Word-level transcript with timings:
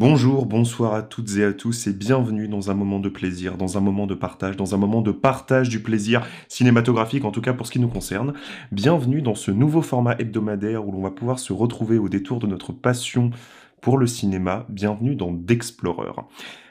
Bonjour, 0.00 0.46
bonsoir 0.46 0.94
à 0.94 1.02
toutes 1.02 1.36
et 1.36 1.44
à 1.44 1.52
tous 1.52 1.86
et 1.86 1.92
bienvenue 1.92 2.48
dans 2.48 2.70
un 2.70 2.74
moment 2.74 3.00
de 3.00 3.10
plaisir, 3.10 3.58
dans 3.58 3.76
un 3.76 3.82
moment 3.82 4.06
de 4.06 4.14
partage, 4.14 4.56
dans 4.56 4.74
un 4.74 4.78
moment 4.78 5.02
de 5.02 5.12
partage 5.12 5.68
du 5.68 5.82
plaisir 5.82 6.26
cinématographique, 6.48 7.26
en 7.26 7.30
tout 7.30 7.42
cas 7.42 7.52
pour 7.52 7.66
ce 7.66 7.72
qui 7.72 7.80
nous 7.80 7.88
concerne. 7.88 8.32
Bienvenue 8.72 9.20
dans 9.20 9.34
ce 9.34 9.50
nouveau 9.50 9.82
format 9.82 10.16
hebdomadaire 10.18 10.88
où 10.88 10.92
l'on 10.92 11.02
va 11.02 11.10
pouvoir 11.10 11.38
se 11.38 11.52
retrouver 11.52 11.98
au 11.98 12.08
détour 12.08 12.38
de 12.38 12.46
notre 12.46 12.72
passion 12.72 13.28
pour 13.82 13.98
le 13.98 14.06
cinéma. 14.06 14.64
Bienvenue 14.70 15.16
dans 15.16 15.32
D'Explorer. 15.32 16.12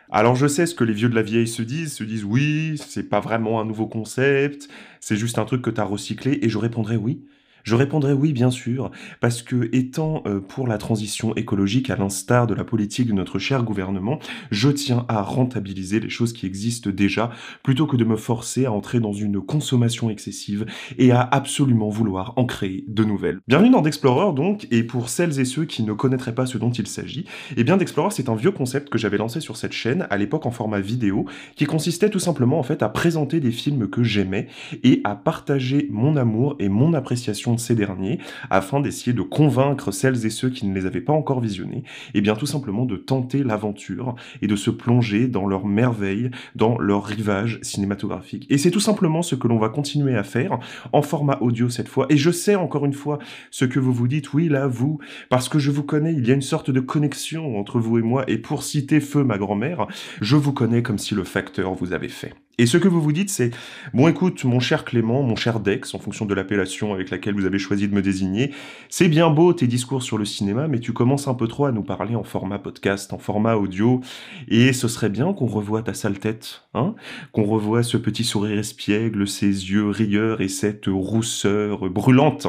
Alors 0.09 0.35
je 0.35 0.47
sais 0.47 0.65
ce 0.65 0.73
que 0.73 0.83
les 0.83 0.93
vieux 0.93 1.09
de 1.09 1.13
la 1.13 1.21
vieille 1.21 1.47
se 1.47 1.61
disent, 1.61 1.93
se 1.93 2.03
disent 2.03 2.23
oui, 2.23 2.81
c'est 2.83 3.09
pas 3.09 3.19
vraiment 3.19 3.61
un 3.61 3.65
nouveau 3.65 3.85
concept, 3.85 4.69
c'est 5.01 5.17
juste 5.17 5.37
un 5.37 5.45
truc 5.45 5.61
que 5.61 5.69
t'as 5.69 5.83
recyclé, 5.83 6.39
et 6.41 6.49
je 6.49 6.57
répondrai 6.57 6.97
oui, 6.97 7.21
je 7.63 7.75
répondrai 7.75 8.13
oui, 8.13 8.33
bien 8.33 8.51
sûr, 8.51 8.91
parce 9.19 9.41
que 9.41 9.69
étant 9.73 10.23
euh, 10.25 10.39
pour 10.39 10.67
la 10.67 10.77
transition 10.77 11.35
écologique 11.35 11.89
à 11.89 11.95
l'instar 11.95 12.47
de 12.47 12.53
la 12.53 12.63
politique 12.63 13.07
de 13.07 13.13
notre 13.13 13.39
cher 13.39 13.63
gouvernement, 13.63 14.19
je 14.51 14.69
tiens 14.69 15.05
à 15.07 15.21
rentabiliser 15.21 15.99
les 15.99 16.09
choses 16.09 16.33
qui 16.33 16.45
existent 16.45 16.89
déjà, 16.89 17.31
plutôt 17.63 17.87
que 17.87 17.97
de 17.97 18.05
me 18.05 18.15
forcer 18.15 18.65
à 18.65 18.71
entrer 18.71 18.99
dans 18.99 19.13
une 19.13 19.41
consommation 19.41 20.09
excessive 20.09 20.65
et 20.97 21.11
à 21.11 21.21
absolument 21.21 21.89
vouloir 21.89 22.33
en 22.37 22.45
créer 22.45 22.83
de 22.87 23.03
nouvelles. 23.03 23.39
Bienvenue 23.47 23.71
dans 23.71 23.81
D'Explorer 23.81 24.33
donc, 24.33 24.67
et 24.71 24.83
pour 24.83 25.09
celles 25.09 25.39
et 25.39 25.45
ceux 25.45 25.65
qui 25.65 25.83
ne 25.83 25.93
connaîtraient 25.93 26.35
pas 26.35 26.45
ce 26.45 26.57
dont 26.57 26.71
il 26.71 26.87
s'agit, 26.87 27.25
eh 27.57 27.63
bien 27.63 27.77
D'Explorer 27.77 28.11
c'est 28.11 28.29
un 28.29 28.35
vieux 28.35 28.51
concept 28.51 28.89
que 28.89 28.97
j'avais 28.97 29.17
lancé 29.17 29.41
sur 29.41 29.57
cette 29.57 29.73
chaîne, 29.73 30.07
à 30.09 30.17
l'époque 30.17 30.45
en 30.45 30.51
format 30.51 30.79
vidéo, 30.79 31.25
qui 31.55 31.65
consistait 31.65 32.09
tout 32.09 32.19
simplement 32.19 32.59
en 32.59 32.63
fait 32.63 32.83
à 32.83 32.89
présenter 32.89 33.39
des 33.39 33.51
films 33.51 33.89
que 33.89 34.03
j'aimais 34.03 34.47
et 34.83 35.01
à 35.03 35.15
partager 35.15 35.87
mon 35.91 36.15
amour 36.15 36.55
et 36.59 36.69
mon 36.69 36.93
appréciation 36.93 37.48
de 37.53 37.59
ces 37.59 37.75
derniers, 37.75 38.19
afin 38.49 38.79
d'essayer 38.79 39.13
de 39.13 39.21
convaincre 39.21 39.91
celles 39.91 40.25
et 40.25 40.29
ceux 40.29 40.49
qui 40.49 40.65
ne 40.65 40.73
les 40.73 40.85
avaient 40.85 41.01
pas 41.01 41.13
encore 41.13 41.39
visionnés, 41.39 41.83
et 42.13 42.21
bien 42.21 42.35
tout 42.35 42.45
simplement 42.45 42.85
de 42.85 42.95
tenter 42.95 43.43
l'aventure 43.43 44.15
et 44.41 44.47
de 44.47 44.55
se 44.55 44.69
plonger 44.69 45.27
dans 45.27 45.47
leurs 45.47 45.65
merveilles, 45.65 46.31
dans 46.55 46.77
leur 46.77 47.05
rivage 47.05 47.59
cinématographique. 47.61 48.45
Et 48.49 48.57
c'est 48.57 48.71
tout 48.71 48.79
simplement 48.79 49.21
ce 49.21 49.35
que 49.35 49.47
l'on 49.47 49.59
va 49.59 49.69
continuer 49.69 50.15
à 50.15 50.23
faire 50.23 50.59
en 50.93 51.01
format 51.01 51.37
audio 51.41 51.69
cette 51.69 51.87
fois. 51.87 52.05
Et 52.09 52.17
je 52.17 52.31
sais 52.31 52.55
encore 52.55 52.85
une 52.85 52.93
fois 52.93 53.19
ce 53.51 53.65
que 53.65 53.79
vous 53.79 53.93
vous 53.93 54.07
dites, 54.07 54.33
oui 54.33 54.49
là 54.49 54.67
vous, 54.67 54.99
parce 55.29 55.49
que 55.49 55.59
je 55.59 55.71
vous 55.71 55.83
connais, 55.83 56.13
il 56.13 56.27
y 56.27 56.31
a 56.31 56.35
une 56.35 56.41
sorte 56.41 56.71
de 56.71 56.79
connexion 56.79 57.57
entre 57.59 57.79
vous 57.79 57.97
et 57.97 58.01
moi, 58.01 58.23
et 58.27 58.37
pour 58.37 58.63
citer 58.63 58.99
Feu 58.99 59.23
ma 59.23 59.37
grand-mère, 59.37 59.87
je 60.21 60.35
vous 60.35 60.53
connais 60.53 60.83
comme 60.83 60.97
si 60.97 61.15
le 61.15 61.23
facteur 61.23 61.73
vous 61.73 61.93
avait 61.93 62.07
fait. 62.07 62.33
Et 62.59 62.65
ce 62.65 62.77
que 62.77 62.89
vous 62.89 63.01
vous 63.01 63.13
dites, 63.13 63.29
c'est 63.29 63.51
bon, 63.93 64.09
écoute, 64.09 64.43
mon 64.43 64.59
cher 64.59 64.83
Clément, 64.83 65.23
mon 65.23 65.37
cher 65.37 65.61
Dex, 65.61 65.95
en 65.95 65.99
fonction 65.99 66.25
de 66.25 66.33
l'appellation 66.33 66.93
avec 66.93 67.09
laquelle 67.09 67.33
vous 67.33 67.45
avez 67.45 67.57
choisi 67.57 67.87
de 67.87 67.95
me 67.95 68.01
désigner, 68.01 68.51
c'est 68.89 69.07
bien 69.07 69.29
beau 69.29 69.53
tes 69.53 69.65
discours 69.65 70.03
sur 70.03 70.17
le 70.17 70.25
cinéma, 70.25 70.67
mais 70.67 70.81
tu 70.81 70.91
commences 70.91 71.29
un 71.29 71.35
peu 71.35 71.47
trop 71.47 71.67
à 71.67 71.71
nous 71.71 71.83
parler 71.83 72.15
en 72.15 72.25
format 72.25 72.59
podcast, 72.59 73.13
en 73.13 73.17
format 73.17 73.55
audio, 73.55 74.01
et 74.49 74.73
ce 74.73 74.89
serait 74.89 75.07
bien 75.07 75.31
qu'on 75.31 75.45
revoie 75.45 75.83
ta 75.83 75.93
sale 75.93 76.19
tête, 76.19 76.63
hein, 76.73 76.95
qu'on 77.31 77.45
revoie 77.45 77.81
ce 77.81 77.95
petit 77.95 78.25
sourire 78.25 78.59
espiègle, 78.59 79.25
ces 79.25 79.45
yeux 79.71 79.87
rieurs 79.87 80.41
et 80.41 80.49
cette 80.49 80.87
rousseur 80.87 81.89
brûlante 81.89 82.47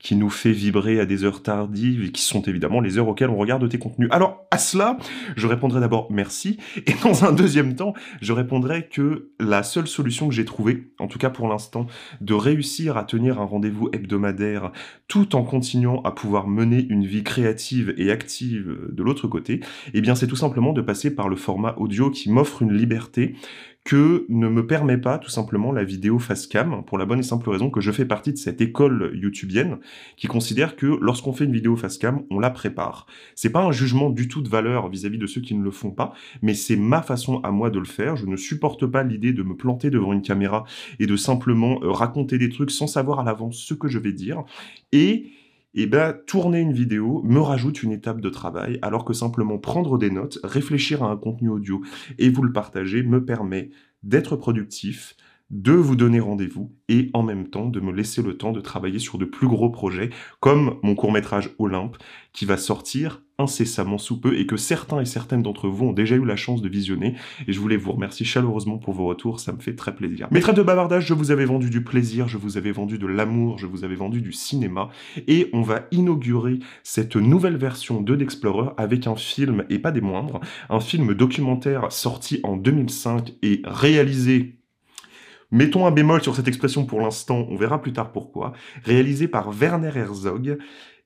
qui 0.00 0.16
nous 0.16 0.28
fait 0.28 0.52
vibrer 0.52 1.00
à 1.00 1.06
des 1.06 1.24
heures 1.24 1.42
tardives 1.42 2.04
et 2.04 2.12
qui 2.12 2.20
sont 2.20 2.42
évidemment 2.42 2.82
les 2.82 2.98
heures 2.98 3.08
auxquelles 3.08 3.30
on 3.30 3.36
regarde 3.36 3.66
tes 3.70 3.78
contenus. 3.78 4.08
Alors 4.12 4.44
à 4.50 4.58
cela, 4.58 4.98
je 5.34 5.46
répondrai 5.46 5.80
d'abord 5.80 6.08
merci, 6.10 6.58
et 6.86 6.92
dans 7.02 7.24
un 7.24 7.32
deuxième 7.32 7.74
temps, 7.74 7.94
je 8.20 8.34
répondrai 8.34 8.86
que 8.86 9.30
la 9.46 9.62
seule 9.62 9.86
solution 9.86 10.28
que 10.28 10.34
j'ai 10.34 10.44
trouvée, 10.44 10.88
en 10.98 11.06
tout 11.06 11.18
cas 11.18 11.30
pour 11.30 11.48
l'instant, 11.48 11.86
de 12.20 12.34
réussir 12.34 12.96
à 12.96 13.04
tenir 13.04 13.40
un 13.40 13.44
rendez-vous 13.44 13.88
hebdomadaire 13.92 14.72
tout 15.08 15.36
en 15.36 15.42
continuant 15.42 16.02
à 16.02 16.10
pouvoir 16.10 16.48
mener 16.48 16.86
une 16.88 17.06
vie 17.06 17.24
créative 17.24 17.94
et 17.96 18.10
active 18.10 18.78
de 18.90 19.02
l'autre 19.02 19.28
côté, 19.28 19.60
eh 19.94 20.00
bien 20.00 20.14
c'est 20.14 20.26
tout 20.26 20.36
simplement 20.36 20.72
de 20.72 20.82
passer 20.82 21.14
par 21.14 21.28
le 21.28 21.36
format 21.36 21.74
audio 21.78 22.10
qui 22.10 22.30
m'offre 22.30 22.62
une 22.62 22.72
liberté 22.72 23.36
que 23.86 24.26
ne 24.28 24.48
me 24.48 24.66
permet 24.66 24.98
pas 24.98 25.16
tout 25.16 25.30
simplement 25.30 25.70
la 25.70 25.84
vidéo 25.84 26.18
face 26.18 26.48
cam, 26.48 26.84
pour 26.84 26.98
la 26.98 27.06
bonne 27.06 27.20
et 27.20 27.22
simple 27.22 27.48
raison 27.48 27.70
que 27.70 27.80
je 27.80 27.92
fais 27.92 28.04
partie 28.04 28.32
de 28.32 28.36
cette 28.36 28.60
école 28.60 29.12
youtubienne 29.14 29.78
qui 30.16 30.26
considère 30.26 30.74
que 30.74 30.98
lorsqu'on 31.00 31.32
fait 31.32 31.44
une 31.44 31.52
vidéo 31.52 31.76
face 31.76 31.96
cam, 31.96 32.24
on 32.30 32.40
la 32.40 32.50
prépare. 32.50 33.06
C'est 33.36 33.50
pas 33.50 33.62
un 33.62 33.70
jugement 33.70 34.10
du 34.10 34.26
tout 34.26 34.42
de 34.42 34.48
valeur 34.48 34.88
vis-à-vis 34.88 35.18
de 35.18 35.26
ceux 35.28 35.40
qui 35.40 35.54
ne 35.54 35.62
le 35.62 35.70
font 35.70 35.92
pas, 35.92 36.14
mais 36.42 36.54
c'est 36.54 36.74
ma 36.74 37.00
façon 37.00 37.38
à 37.42 37.52
moi 37.52 37.70
de 37.70 37.78
le 37.78 37.84
faire. 37.84 38.16
Je 38.16 38.26
ne 38.26 38.36
supporte 38.36 38.86
pas 38.86 39.04
l'idée 39.04 39.32
de 39.32 39.44
me 39.44 39.54
planter 39.54 39.88
devant 39.88 40.12
une 40.12 40.22
caméra 40.22 40.64
et 40.98 41.06
de 41.06 41.16
simplement 41.16 41.78
euh, 41.84 41.92
raconter 41.92 42.38
des 42.38 42.48
trucs 42.48 42.72
sans 42.72 42.88
savoir 42.88 43.20
à 43.20 43.24
l'avance 43.24 43.56
ce 43.56 43.72
que 43.72 43.86
je 43.86 44.00
vais 44.00 44.12
dire. 44.12 44.42
Et 44.90 45.30
et 45.78 45.82
eh 45.82 45.86
ben, 45.86 46.14
tourner 46.26 46.60
une 46.60 46.72
vidéo 46.72 47.20
me 47.22 47.38
rajoute 47.38 47.82
une 47.82 47.92
étape 47.92 48.22
de 48.22 48.30
travail, 48.30 48.78
alors 48.80 49.04
que 49.04 49.12
simplement 49.12 49.58
prendre 49.58 49.98
des 49.98 50.10
notes, 50.10 50.38
réfléchir 50.42 51.02
à 51.02 51.10
un 51.10 51.18
contenu 51.18 51.50
audio 51.50 51.82
et 52.18 52.30
vous 52.30 52.42
le 52.42 52.52
partager 52.52 53.02
me 53.02 53.26
permet 53.26 53.68
d'être 54.02 54.36
productif, 54.36 55.16
de 55.50 55.72
vous 55.72 55.96
donner 55.96 56.20
rendez-vous 56.20 56.74
et 56.88 57.10
en 57.14 57.22
même 57.22 57.48
temps 57.48 57.66
de 57.66 57.80
me 57.80 57.92
laisser 57.92 58.22
le 58.22 58.36
temps 58.36 58.52
de 58.52 58.60
travailler 58.60 58.98
sur 58.98 59.18
de 59.18 59.24
plus 59.24 59.46
gros 59.46 59.70
projets 59.70 60.10
comme 60.40 60.78
mon 60.82 60.94
court-métrage 60.94 61.50
Olympe 61.58 61.96
qui 62.32 62.44
va 62.44 62.56
sortir 62.56 63.22
incessamment 63.38 63.98
sous 63.98 64.20
peu 64.20 64.38
et 64.38 64.46
que 64.46 64.56
certains 64.56 65.00
et 65.00 65.04
certaines 65.04 65.42
d'entre 65.42 65.68
vous 65.68 65.86
ont 65.86 65.92
déjà 65.92 66.16
eu 66.16 66.24
la 66.24 66.36
chance 66.36 66.62
de 66.62 66.68
visionner 66.68 67.14
et 67.46 67.52
je 67.52 67.60
voulais 67.60 67.76
vous 67.76 67.92
remercier 67.92 68.24
chaleureusement 68.24 68.78
pour 68.78 68.94
vos 68.94 69.06
retours, 69.06 69.40
ça 69.40 69.52
me 69.52 69.60
fait 69.60 69.74
très 69.74 69.94
plaisir. 69.94 70.28
Trêve 70.40 70.54
de 70.54 70.62
bavardage, 70.62 71.06
je 71.06 71.14
vous 71.14 71.30
avais 71.30 71.44
vendu 71.44 71.68
du 71.68 71.84
plaisir, 71.84 72.28
je 72.28 72.38
vous 72.38 72.56
avais 72.56 72.72
vendu 72.72 72.98
de 72.98 73.06
l'amour, 73.06 73.58
je 73.58 73.66
vous 73.66 73.84
avais 73.84 73.94
vendu 73.94 74.22
du 74.22 74.32
cinéma 74.32 74.88
et 75.28 75.50
on 75.52 75.62
va 75.62 75.86
inaugurer 75.90 76.60
cette 76.82 77.16
nouvelle 77.16 77.56
version 77.56 78.00
de 78.00 78.16
D'Explorer 78.16 78.70
avec 78.78 79.06
un 79.06 79.16
film 79.16 79.64
et 79.68 79.78
pas 79.78 79.92
des 79.92 80.00
moindres, 80.00 80.40
un 80.70 80.80
film 80.80 81.12
documentaire 81.12 81.92
sorti 81.92 82.40
en 82.44 82.56
2005 82.56 83.34
et 83.42 83.60
réalisé 83.64 84.55
Mettons 85.50 85.86
un 85.86 85.90
bémol 85.90 86.22
sur 86.22 86.34
cette 86.34 86.48
expression 86.48 86.84
pour 86.84 87.00
l'instant, 87.00 87.46
on 87.48 87.56
verra 87.56 87.80
plus 87.80 87.92
tard 87.92 88.12
pourquoi, 88.12 88.52
réalisé 88.84 89.28
par 89.28 89.50
Werner 89.50 89.92
Herzog 89.94 90.58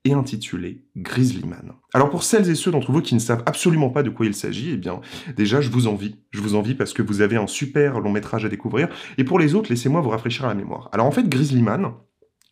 et 0.05 0.13
intitulé 0.13 0.85
Grizzlyman. 0.97 1.75
Alors 1.93 2.09
pour 2.09 2.23
celles 2.23 2.49
et 2.49 2.55
ceux 2.55 2.71
d'entre 2.71 2.91
vous 2.91 3.03
qui 3.03 3.15
ne 3.15 3.21
savent 3.21 3.43
absolument 3.45 3.91
pas 3.91 4.03
de 4.03 4.09
quoi 4.09 4.25
il 4.25 4.35
s'agit, 4.35 4.71
eh 4.73 4.77
bien 4.77 5.01
déjà 5.37 5.61
je 5.61 5.69
vous 5.69 5.89
envie, 5.89 6.17
je 6.31 6.41
vous 6.41 6.55
envie 6.55 6.75
parce 6.75 6.95
que 6.95 7.03
vous 7.03 7.21
avez 7.21 7.37
un 7.37 7.47
super 7.47 8.01
long 8.01 8.11
métrage 8.11 8.45
à 8.45 8.49
découvrir, 8.49 8.89
et 9.19 9.25
pour 9.25 9.39
les 9.39 9.55
autres, 9.55 9.71
laissez-moi 9.71 10.01
vous 10.01 10.11
rafraîchir 10.11 10.47
la 10.47 10.55
mémoire. 10.55 10.89
Alors 10.93 11.07
en 11.07 11.11
fait, 11.11 11.29
Grizzlyman, 11.29 11.93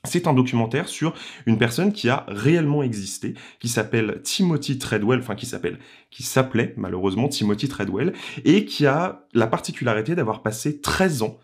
c'est 0.04 0.26
un 0.26 0.34
documentaire 0.34 0.88
sur 0.88 1.14
une 1.46 1.58
personne 1.58 1.92
qui 1.92 2.08
a 2.10 2.24
réellement 2.28 2.82
existé, 2.82 3.34
qui 3.60 3.68
s'appelle 3.68 4.20
Timothy 4.22 4.78
Treadwell, 4.78 5.20
enfin 5.20 5.34
qui 5.34 5.50
qui 6.10 6.22
s'appelait 6.22 6.74
malheureusement 6.76 7.28
Timothy 7.28 7.68
Treadwell, 7.68 8.12
et 8.44 8.66
qui 8.66 8.86
a 8.86 9.26
la 9.32 9.46
particularité 9.46 10.14
d'avoir 10.14 10.42
passé 10.42 10.80
13 10.80 11.22
ans 11.22 11.38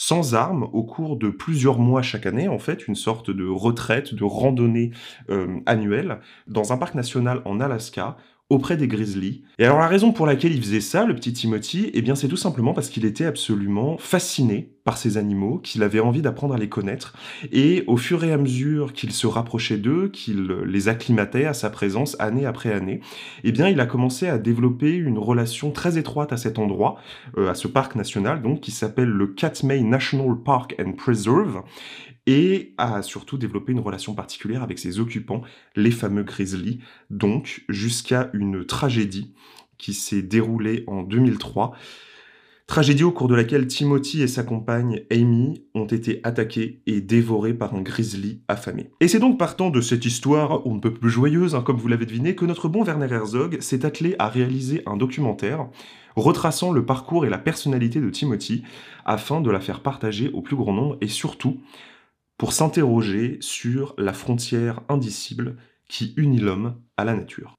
sans 0.00 0.34
armes 0.34 0.66
au 0.72 0.82
cours 0.82 1.18
de 1.18 1.28
plusieurs 1.28 1.78
mois 1.78 2.00
chaque 2.00 2.24
année, 2.24 2.48
en 2.48 2.58
fait, 2.58 2.88
une 2.88 2.94
sorte 2.94 3.30
de 3.30 3.46
retraite, 3.46 4.14
de 4.14 4.24
randonnée 4.24 4.92
euh, 5.28 5.60
annuelle, 5.66 6.20
dans 6.46 6.72
un 6.72 6.78
parc 6.78 6.94
national 6.94 7.42
en 7.44 7.60
Alaska, 7.60 8.16
auprès 8.50 8.76
des 8.76 8.88
grizzlies. 8.88 9.42
Et 9.58 9.64
alors 9.64 9.78
la 9.78 9.86
raison 9.86 10.12
pour 10.12 10.26
laquelle 10.26 10.52
il 10.52 10.60
faisait 10.60 10.80
ça, 10.80 11.06
le 11.06 11.14
petit 11.14 11.32
Timothy, 11.32 11.90
eh 11.94 12.02
bien 12.02 12.16
c'est 12.16 12.28
tout 12.28 12.36
simplement 12.36 12.74
parce 12.74 12.90
qu'il 12.90 13.04
était 13.04 13.24
absolument 13.24 13.96
fasciné 13.98 14.72
par 14.84 14.98
ces 14.98 15.18
animaux, 15.18 15.58
qu'il 15.58 15.82
avait 15.82 16.00
envie 16.00 16.22
d'apprendre 16.22 16.54
à 16.54 16.58
les 16.58 16.68
connaître, 16.68 17.14
et 17.52 17.84
au 17.86 17.96
fur 17.96 18.24
et 18.24 18.32
à 18.32 18.38
mesure 18.38 18.92
qu'il 18.92 19.12
se 19.12 19.26
rapprochait 19.26 19.76
d'eux, 19.76 20.08
qu'il 20.08 20.46
les 20.66 20.88
acclimatait 20.88 21.44
à 21.44 21.54
sa 21.54 21.70
présence 21.70 22.16
année 22.18 22.46
après 22.46 22.72
année, 22.72 23.00
eh 23.44 23.52
bien 23.52 23.68
il 23.68 23.78
a 23.78 23.86
commencé 23.86 24.26
à 24.26 24.38
développer 24.38 24.94
une 24.94 25.18
relation 25.18 25.70
très 25.70 25.98
étroite 25.98 26.32
à 26.32 26.36
cet 26.36 26.58
endroit, 26.58 26.96
euh, 27.38 27.50
à 27.50 27.54
ce 27.54 27.68
parc 27.68 27.94
national 27.94 28.42
donc, 28.42 28.60
qui 28.60 28.72
s'appelle 28.72 29.10
le 29.10 29.28
Katmai 29.28 29.80
National 29.82 30.34
Park 30.44 30.74
and 30.84 30.92
Preserve, 30.92 31.62
et 32.26 32.74
a 32.78 33.02
surtout 33.02 33.38
développé 33.38 33.72
une 33.72 33.80
relation 33.80 34.14
particulière 34.14 34.62
avec 34.62 34.78
ses 34.78 35.00
occupants, 35.00 35.42
les 35.76 35.90
fameux 35.90 36.22
grizzlies, 36.22 36.80
donc 37.10 37.64
jusqu'à 37.68 38.30
une 38.32 38.64
tragédie 38.64 39.34
qui 39.78 39.94
s'est 39.94 40.22
déroulée 40.22 40.84
en 40.86 41.02
2003. 41.02 41.72
Tragédie 42.66 43.02
au 43.02 43.10
cours 43.10 43.26
de 43.26 43.34
laquelle 43.34 43.66
Timothy 43.66 44.22
et 44.22 44.28
sa 44.28 44.44
compagne 44.44 45.02
Amy 45.10 45.64
ont 45.74 45.86
été 45.86 46.20
attaqués 46.22 46.82
et 46.86 47.00
dévorés 47.00 47.52
par 47.52 47.74
un 47.74 47.82
grizzly 47.82 48.42
affamé. 48.46 48.90
Et 49.00 49.08
c'est 49.08 49.18
donc 49.18 49.40
partant 49.40 49.70
de 49.70 49.80
cette 49.80 50.04
histoire, 50.04 50.64
on 50.68 50.76
ne 50.76 50.80
peut 50.80 50.94
plus 50.94 51.10
joyeuse, 51.10 51.56
hein, 51.56 51.62
comme 51.62 51.78
vous 51.78 51.88
l'avez 51.88 52.06
deviné, 52.06 52.36
que 52.36 52.44
notre 52.44 52.68
bon 52.68 52.84
Werner 52.84 53.12
Herzog 53.12 53.60
s'est 53.60 53.84
attelé 53.84 54.14
à 54.20 54.28
réaliser 54.28 54.84
un 54.86 54.96
documentaire 54.96 55.66
retraçant 56.14 56.70
le 56.70 56.86
parcours 56.86 57.26
et 57.26 57.28
la 57.28 57.38
personnalité 57.38 58.00
de 58.00 58.08
Timothy 58.08 58.62
afin 59.04 59.40
de 59.40 59.50
la 59.50 59.58
faire 59.58 59.80
partager 59.80 60.30
au 60.32 60.40
plus 60.40 60.54
grand 60.54 60.72
nombre 60.72 60.96
et 61.00 61.08
surtout 61.08 61.60
pour 62.40 62.54
s'interroger 62.54 63.36
sur 63.42 63.94
la 63.98 64.14
frontière 64.14 64.80
indicible 64.88 65.58
qui 65.88 66.14
unit 66.16 66.38
l'homme 66.38 66.82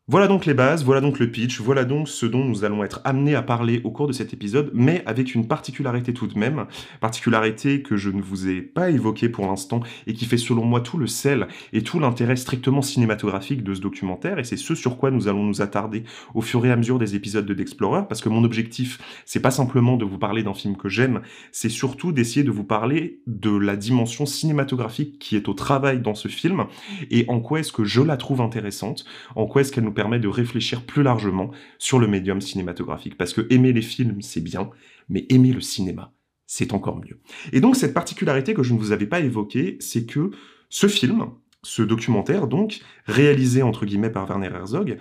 Voilà 0.07 0.27
donc 0.27 0.45
les 0.45 0.53
bases, 0.53 0.83
voilà 0.83 1.01
donc 1.01 1.19
le 1.19 1.31
pitch, 1.31 1.61
voilà 1.61 1.85
donc 1.85 2.09
ce 2.09 2.25
dont 2.25 2.43
nous 2.43 2.63
allons 2.63 2.83
être 2.83 3.01
amenés 3.03 3.35
à 3.35 3.41
parler 3.41 3.81
au 3.83 3.91
cours 3.91 4.07
de 4.07 4.13
cet 4.13 4.33
épisode, 4.33 4.71
mais 4.73 5.03
avec 5.05 5.35
une 5.35 5.47
particularité 5.47 6.13
tout 6.13 6.27
de 6.27 6.37
même, 6.37 6.65
particularité 6.99 7.81
que 7.81 7.95
je 7.97 8.09
ne 8.09 8.21
vous 8.21 8.49
ai 8.49 8.61
pas 8.61 8.89
évoquée 8.89 9.29
pour 9.29 9.47
l'instant 9.47 9.81
et 10.07 10.13
qui 10.13 10.25
fait 10.25 10.37
selon 10.37 10.65
moi 10.65 10.81
tout 10.81 10.97
le 10.97 11.07
sel 11.07 11.47
et 11.73 11.81
tout 11.81 11.99
l'intérêt 11.99 12.35
strictement 12.35 12.81
cinématographique 12.81 13.63
de 13.63 13.73
ce 13.73 13.81
documentaire, 13.81 14.39
et 14.39 14.43
c'est 14.43 14.57
ce 14.57 14.75
sur 14.75 14.97
quoi 14.97 15.11
nous 15.11 15.27
allons 15.27 15.43
nous 15.43 15.61
attarder 15.61 16.03
au 16.33 16.41
fur 16.41 16.65
et 16.65 16.71
à 16.71 16.75
mesure 16.75 16.99
des 16.99 17.15
épisodes 17.15 17.45
de 17.45 17.53
D'Explorer, 17.53 18.07
parce 18.07 18.21
que 18.21 18.29
mon 18.29 18.43
objectif, 18.43 18.99
c'est 19.25 19.41
pas 19.41 19.51
simplement 19.51 19.97
de 19.97 20.05
vous 20.05 20.17
parler 20.17 20.41
d'un 20.41 20.53
film 20.53 20.75
que 20.75 20.89
j'aime, 20.89 21.21
c'est 21.51 21.69
surtout 21.69 22.11
d'essayer 22.11 22.43
de 22.43 22.51
vous 22.51 22.63
parler 22.63 23.21
de 23.27 23.55
la 23.55 23.75
dimension 23.75 24.25
cinématographique 24.25 25.19
qui 25.19 25.35
est 25.35 25.47
au 25.47 25.53
travail 25.53 25.99
dans 25.99 26.15
ce 26.15 26.27
film, 26.27 26.65
et 27.09 27.25
en 27.27 27.39
quoi 27.39 27.59
est-ce 27.59 27.71
que 27.71 27.83
je 27.83 28.01
la 28.01 28.17
trouve 28.17 28.41
intéressante, 28.41 29.05
en 29.35 29.45
quoi 29.45 29.61
est-ce 29.61 29.71
qu'elle 29.71 29.83
nous 29.83 29.93
permet 29.93 30.19
de 30.19 30.27
réfléchir 30.27 30.85
plus 30.85 31.03
largement 31.03 31.51
sur 31.77 31.99
le 31.99 32.07
médium 32.07 32.41
cinématographique. 32.41 33.17
Parce 33.17 33.33
que 33.33 33.45
aimer 33.49 33.73
les 33.73 33.81
films, 33.81 34.21
c'est 34.21 34.41
bien, 34.41 34.69
mais 35.09 35.25
aimer 35.29 35.53
le 35.53 35.61
cinéma, 35.61 36.13
c'est 36.47 36.73
encore 36.73 36.97
mieux. 36.97 37.19
Et 37.53 37.61
donc 37.61 37.75
cette 37.75 37.93
particularité 37.93 38.53
que 38.53 38.63
je 38.63 38.73
ne 38.73 38.79
vous 38.79 38.91
avais 38.91 39.07
pas 39.07 39.19
évoquée, 39.19 39.77
c'est 39.79 40.05
que 40.05 40.31
ce 40.69 40.87
film, 40.87 41.25
ce 41.63 41.81
documentaire 41.81 42.47
donc, 42.47 42.81
réalisé 43.05 43.61
entre 43.61 43.85
guillemets 43.85 44.09
par 44.09 44.27
Werner 44.27 44.47
Herzog, 44.53 44.97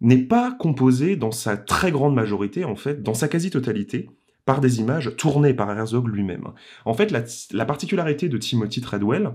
n'est 0.00 0.22
pas 0.22 0.52
composé 0.52 1.16
dans 1.16 1.30
sa 1.30 1.56
très 1.56 1.92
grande 1.92 2.14
majorité, 2.14 2.64
en 2.64 2.74
fait, 2.74 3.02
dans 3.02 3.14
sa 3.14 3.28
quasi-totalité, 3.28 4.10
par 4.44 4.60
des 4.60 4.80
images 4.80 5.14
tournées 5.16 5.54
par 5.54 5.70
Herzog 5.70 6.08
lui-même. 6.08 6.48
En 6.84 6.94
fait, 6.94 7.12
la, 7.12 7.22
la 7.52 7.64
particularité 7.64 8.28
de 8.28 8.36
Timothy 8.36 8.80
Treadwell, 8.80 9.34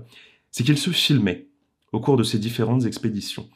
c'est 0.50 0.64
qu'il 0.64 0.76
se 0.76 0.90
filmait 0.90 1.48
au 1.92 2.00
cours 2.00 2.18
de 2.18 2.22
ses 2.22 2.38
différentes 2.38 2.84
expéditions. 2.84 3.48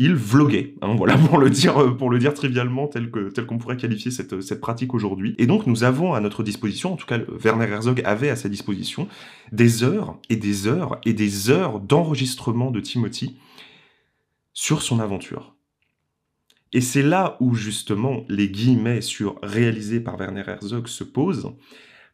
Il 0.00 0.14
vloguait, 0.14 0.74
hein, 0.80 0.94
voilà 0.94 1.18
pour 1.28 1.38
le 1.38 1.50
dire 1.50 1.74
pour 1.96 2.10
trivialement 2.34 2.86
tel 2.86 3.10
qu'on 3.10 3.58
pourrait 3.58 3.76
qualifier 3.76 4.12
cette, 4.12 4.40
cette 4.40 4.60
pratique 4.60 4.94
aujourd'hui. 4.94 5.34
Et 5.38 5.46
donc 5.46 5.66
nous 5.66 5.82
avons 5.82 6.14
à 6.14 6.20
notre 6.20 6.44
disposition, 6.44 6.92
en 6.92 6.96
tout 6.96 7.06
cas 7.06 7.18
Werner 7.28 7.68
Herzog 7.68 8.00
avait 8.04 8.30
à 8.30 8.36
sa 8.36 8.48
disposition 8.48 9.08
des 9.50 9.82
heures 9.82 10.16
et 10.30 10.36
des 10.36 10.68
heures 10.68 11.00
et 11.04 11.12
des 11.12 11.50
heures 11.50 11.80
d'enregistrement 11.80 12.70
de 12.70 12.78
Timothy 12.78 13.38
sur 14.52 14.82
son 14.82 15.00
aventure. 15.00 15.56
Et 16.72 16.80
c'est 16.80 17.02
là 17.02 17.36
où 17.40 17.54
justement 17.54 18.24
les 18.28 18.48
guillemets 18.48 19.00
sur 19.00 19.40
réalisé 19.42 19.98
par 19.98 20.16
Werner 20.16 20.44
Herzog 20.46 20.86
se 20.86 21.02
posent, 21.02 21.50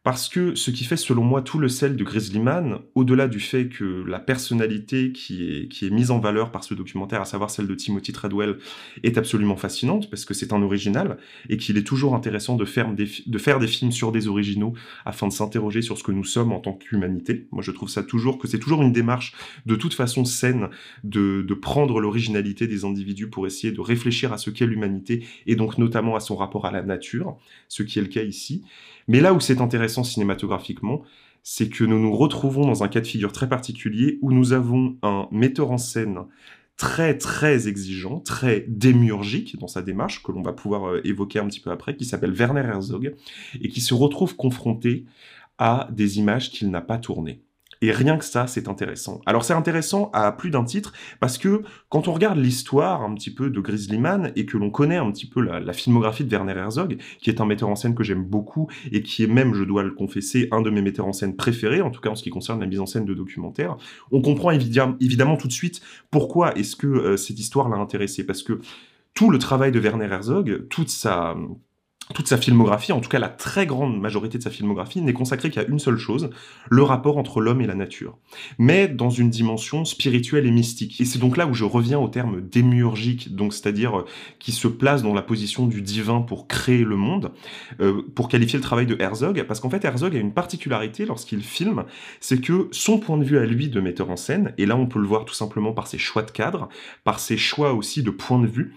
parce 0.05 0.29
que 0.29 0.53
ce 0.53 0.69
qui 0.69 0.83
fait 0.83 0.97
selon 0.97 1.23
moi 1.23 1.41
tout 1.41 1.57
le 1.57 1.67
sel 1.67 1.95
de 1.95 2.03
Grizzlyman, 2.03 2.77
au-delà 2.93 3.27
du 3.27 3.39
fait 3.39 3.69
que 3.69 4.03
la 4.07 4.19
personnalité 4.19 5.11
qui 5.11 5.49
est, 5.49 5.67
qui 5.67 5.87
est 5.87 5.89
mise 5.89 6.11
en 6.11 6.19
valeur 6.19 6.51
par 6.51 6.63
ce 6.63 6.75
documentaire, 6.75 7.21
à 7.21 7.25
savoir 7.25 7.49
celle 7.49 7.65
de 7.65 7.73
Timothy 7.73 8.11
Treadwell, 8.11 8.59
est 9.01 9.17
absolument 9.17 9.55
fascinante, 9.55 10.07
parce 10.11 10.23
que 10.23 10.35
c'est 10.35 10.53
un 10.53 10.61
original, 10.61 11.17
et 11.49 11.57
qu'il 11.57 11.75
est 11.77 11.83
toujours 11.83 12.13
intéressant 12.13 12.55
de 12.55 12.65
faire, 12.65 12.93
des, 12.93 13.09
de 13.25 13.37
faire 13.39 13.57
des 13.57 13.65
films 13.65 13.91
sur 13.91 14.11
des 14.11 14.27
originaux, 14.27 14.73
afin 15.05 15.27
de 15.27 15.33
s'interroger 15.33 15.81
sur 15.81 15.97
ce 15.97 16.03
que 16.03 16.11
nous 16.11 16.23
sommes 16.23 16.51
en 16.51 16.59
tant 16.59 16.73
qu'humanité. 16.73 17.47
Moi 17.51 17.63
je 17.63 17.71
trouve 17.71 17.89
ça 17.89 18.03
toujours, 18.03 18.37
que 18.37 18.47
c'est 18.47 18.59
toujours 18.59 18.83
une 18.83 18.93
démarche 18.93 19.33
de 19.65 19.75
toute 19.75 19.95
façon 19.95 20.23
saine, 20.23 20.69
de, 21.03 21.41
de 21.41 21.53
prendre 21.55 21.99
l'originalité 21.99 22.67
des 22.67 22.85
individus 22.85 23.31
pour 23.31 23.47
essayer 23.47 23.73
de 23.73 23.81
réfléchir 23.81 24.31
à 24.31 24.37
ce 24.37 24.51
qu'est 24.51 24.67
l'humanité, 24.67 25.25
et 25.47 25.55
donc 25.55 25.79
notamment 25.79 26.15
à 26.15 26.19
son 26.19 26.35
rapport 26.35 26.67
à 26.67 26.71
la 26.71 26.83
nature, 26.83 27.37
ce 27.69 27.81
qui 27.81 27.97
est 27.97 28.03
le 28.03 28.07
cas 28.07 28.21
ici. 28.21 28.63
Mais 29.07 29.21
là 29.21 29.33
où 29.33 29.39
c'est 29.39 29.61
intéressant 29.61 30.03
cinématographiquement, 30.03 31.03
c'est 31.43 31.69
que 31.69 31.83
nous 31.83 31.99
nous 31.99 32.15
retrouvons 32.15 32.65
dans 32.65 32.83
un 32.83 32.87
cas 32.87 33.01
de 33.01 33.07
figure 33.07 33.31
très 33.31 33.47
particulier 33.47 34.17
où 34.21 34.31
nous 34.31 34.53
avons 34.53 34.97
un 35.03 35.27
metteur 35.31 35.71
en 35.71 35.77
scène 35.77 36.25
très 36.77 37.17
très 37.17 37.67
exigeant, 37.67 38.19
très 38.19 38.65
démiurgique 38.67 39.57
dans 39.59 39.67
sa 39.67 39.81
démarche, 39.81 40.23
que 40.23 40.31
l'on 40.31 40.41
va 40.41 40.53
pouvoir 40.53 40.89
euh, 40.89 41.01
évoquer 41.05 41.39
un 41.39 41.47
petit 41.47 41.59
peu 41.59 41.71
après, 41.71 41.95
qui 41.95 42.03
s'appelle 42.05 42.33
Werner 42.33 42.61
Herzog, 42.61 43.15
et 43.61 43.69
qui 43.69 43.79
se 43.79 43.93
retrouve 43.93 44.35
confronté 44.35 45.05
à 45.57 45.87
des 45.91 46.17
images 46.17 46.51
qu'il 46.51 46.69
n'a 46.69 46.81
pas 46.81 46.97
tournées. 46.97 47.44
Et 47.81 47.91
rien 47.91 48.17
que 48.17 48.25
ça, 48.25 48.47
c'est 48.47 48.67
intéressant. 48.67 49.21
Alors 49.25 49.43
c'est 49.43 49.53
intéressant 49.53 50.09
à 50.13 50.31
plus 50.31 50.49
d'un 50.49 50.63
titre, 50.63 50.93
parce 51.19 51.37
que 51.37 51.63
quand 51.89 52.07
on 52.07 52.13
regarde 52.13 52.37
l'histoire 52.37 53.03
un 53.03 53.13
petit 53.13 53.33
peu 53.33 53.49
de 53.49 53.59
Grizzlyman, 53.59 54.31
et 54.35 54.45
que 54.45 54.57
l'on 54.57 54.69
connaît 54.69 54.97
un 54.97 55.11
petit 55.11 55.27
peu 55.27 55.41
la, 55.41 55.73
filmographie 55.73 56.23
de 56.23 56.29
Werner 56.29 56.53
Herzog, 56.53 56.97
qui 57.19 57.29
est 57.29 57.41
un 57.41 57.45
metteur 57.45 57.69
en 57.69 57.75
scène 57.75 57.95
que 57.95 58.03
j'aime 58.03 58.23
beaucoup, 58.23 58.67
et 58.91 59.01
qui 59.01 59.23
est 59.23 59.27
même, 59.27 59.53
je 59.53 59.63
dois 59.63 59.83
le 59.83 59.91
confesser, 59.91 60.47
un 60.51 60.61
de 60.61 60.69
mes 60.69 60.81
metteurs 60.81 61.07
en 61.07 61.13
scène 61.13 61.35
préférés, 61.35 61.81
en 61.81 61.91
tout 61.91 62.01
cas 62.01 62.09
en 62.09 62.15
ce 62.15 62.23
qui 62.23 62.29
concerne 62.29 62.59
la 62.59 62.67
mise 62.67 62.79
en 62.79 62.85
scène 62.85 63.05
de 63.05 63.13
documentaires, 63.13 63.77
on 64.11 64.21
comprend 64.21 64.51
évidemment 64.51 65.37
tout 65.37 65.47
de 65.47 65.53
suite 65.53 65.81
pourquoi 66.11 66.57
est-ce 66.57 66.75
que 66.75 66.87
euh, 66.87 67.17
cette 67.17 67.39
histoire 67.39 67.69
l'a 67.69 67.77
intéressé, 67.77 68.25
parce 68.25 68.43
que 68.43 68.59
tout 69.13 69.29
le 69.29 69.39
travail 69.39 69.71
de 69.71 69.79
Werner 69.79 70.05
Herzog, 70.05 70.67
toute 70.69 70.89
sa 70.89 71.35
toute 72.13 72.27
sa 72.27 72.37
filmographie, 72.37 72.91
en 72.91 72.99
tout 72.99 73.09
cas 73.09 73.19
la 73.19 73.29
très 73.29 73.65
grande 73.65 73.99
majorité 73.99 74.37
de 74.37 74.43
sa 74.43 74.51
filmographie, 74.51 75.01
n'est 75.01 75.13
consacrée 75.13 75.49
qu'à 75.49 75.63
une 75.65 75.79
seule 75.79 75.97
chose, 75.97 76.29
le 76.69 76.83
rapport 76.83 77.17
entre 77.17 77.41
l'homme 77.41 77.61
et 77.61 77.67
la 77.67 77.73
nature. 77.73 78.17
Mais 78.59 78.87
dans 78.87 79.09
une 79.09 79.29
dimension 79.29 79.85
spirituelle 79.85 80.45
et 80.45 80.51
mystique. 80.51 81.01
Et 81.01 81.05
c'est 81.05 81.19
donc 81.19 81.35
là 81.37 81.47
où 81.47 81.53
je 81.53 81.63
reviens 81.63 81.99
au 81.99 82.07
terme 82.07 82.41
démiurgique, 82.41 83.35
donc 83.35 83.53
c'est-à-dire 83.53 83.99
euh, 83.99 84.05
qui 84.39 84.51
se 84.51 84.67
place 84.67 85.01
dans 85.01 85.13
la 85.13 85.23
position 85.23 85.65
du 85.65 85.81
divin 85.81 86.21
pour 86.21 86.47
créer 86.47 86.83
le 86.83 86.95
monde, 86.95 87.31
euh, 87.79 88.03
pour 88.13 88.29
qualifier 88.29 88.59
le 88.59 88.63
travail 88.63 88.85
de 88.85 88.95
Herzog, 88.99 89.43
parce 89.47 89.59
qu'en 89.59 89.69
fait 89.69 89.83
Herzog 89.83 90.15
a 90.15 90.19
une 90.19 90.33
particularité 90.33 91.05
lorsqu'il 91.05 91.41
filme, 91.41 91.85
c'est 92.19 92.39
que 92.39 92.67
son 92.71 92.99
point 92.99 93.17
de 93.17 93.23
vue 93.23 93.39
à 93.39 93.45
lui 93.45 93.69
de 93.69 93.79
metteur 93.79 94.11
en 94.11 94.17
scène, 94.17 94.53
et 94.57 94.65
là 94.65 94.75
on 94.75 94.85
peut 94.85 94.99
le 94.99 95.07
voir 95.07 95.25
tout 95.25 95.33
simplement 95.33 95.73
par 95.73 95.87
ses 95.87 95.97
choix 95.97 96.21
de 96.21 96.31
cadre, 96.31 96.69
par 97.03 97.19
ses 97.19 97.37
choix 97.37 97.73
aussi 97.73 98.03
de 98.03 98.11
point 98.11 98.39
de 98.39 98.47
vue, 98.47 98.75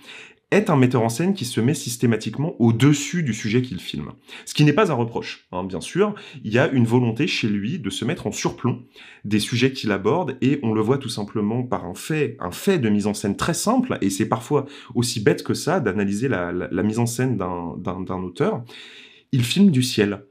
est 0.50 0.70
un 0.70 0.76
metteur 0.76 1.02
en 1.02 1.08
scène 1.08 1.34
qui 1.34 1.44
se 1.44 1.60
met 1.60 1.74
systématiquement 1.74 2.54
au-dessus 2.58 3.22
du 3.22 3.34
sujet 3.34 3.62
qu'il 3.62 3.80
filme. 3.80 4.12
Ce 4.46 4.54
qui 4.54 4.64
n'est 4.64 4.72
pas 4.72 4.90
un 4.90 4.94
reproche, 4.94 5.46
hein, 5.52 5.64
bien 5.64 5.80
sûr, 5.80 6.14
il 6.44 6.52
y 6.52 6.58
a 6.58 6.68
une 6.68 6.86
volonté 6.86 7.26
chez 7.26 7.48
lui 7.48 7.78
de 7.78 7.90
se 7.90 8.04
mettre 8.04 8.26
en 8.26 8.32
surplomb 8.32 8.82
des 9.24 9.40
sujets 9.40 9.72
qu'il 9.72 9.92
aborde, 9.92 10.36
et 10.40 10.58
on 10.62 10.72
le 10.72 10.80
voit 10.80 10.98
tout 10.98 11.08
simplement 11.08 11.62
par 11.62 11.84
un 11.84 11.94
fait, 11.94 12.36
un 12.40 12.50
fait 12.50 12.78
de 12.78 12.88
mise 12.88 13.06
en 13.06 13.14
scène 13.14 13.36
très 13.36 13.54
simple, 13.54 13.98
et 14.00 14.10
c'est 14.10 14.28
parfois 14.28 14.66
aussi 14.94 15.20
bête 15.20 15.42
que 15.42 15.54
ça 15.54 15.80
d'analyser 15.80 16.28
la, 16.28 16.52
la 16.52 16.82
mise 16.82 16.98
en 16.98 17.06
scène 17.06 17.36
d'un 17.36 18.22
auteur. 18.22 18.64
Il 19.32 19.44
filme 19.44 19.70
du 19.70 19.82
ciel. 19.82 20.24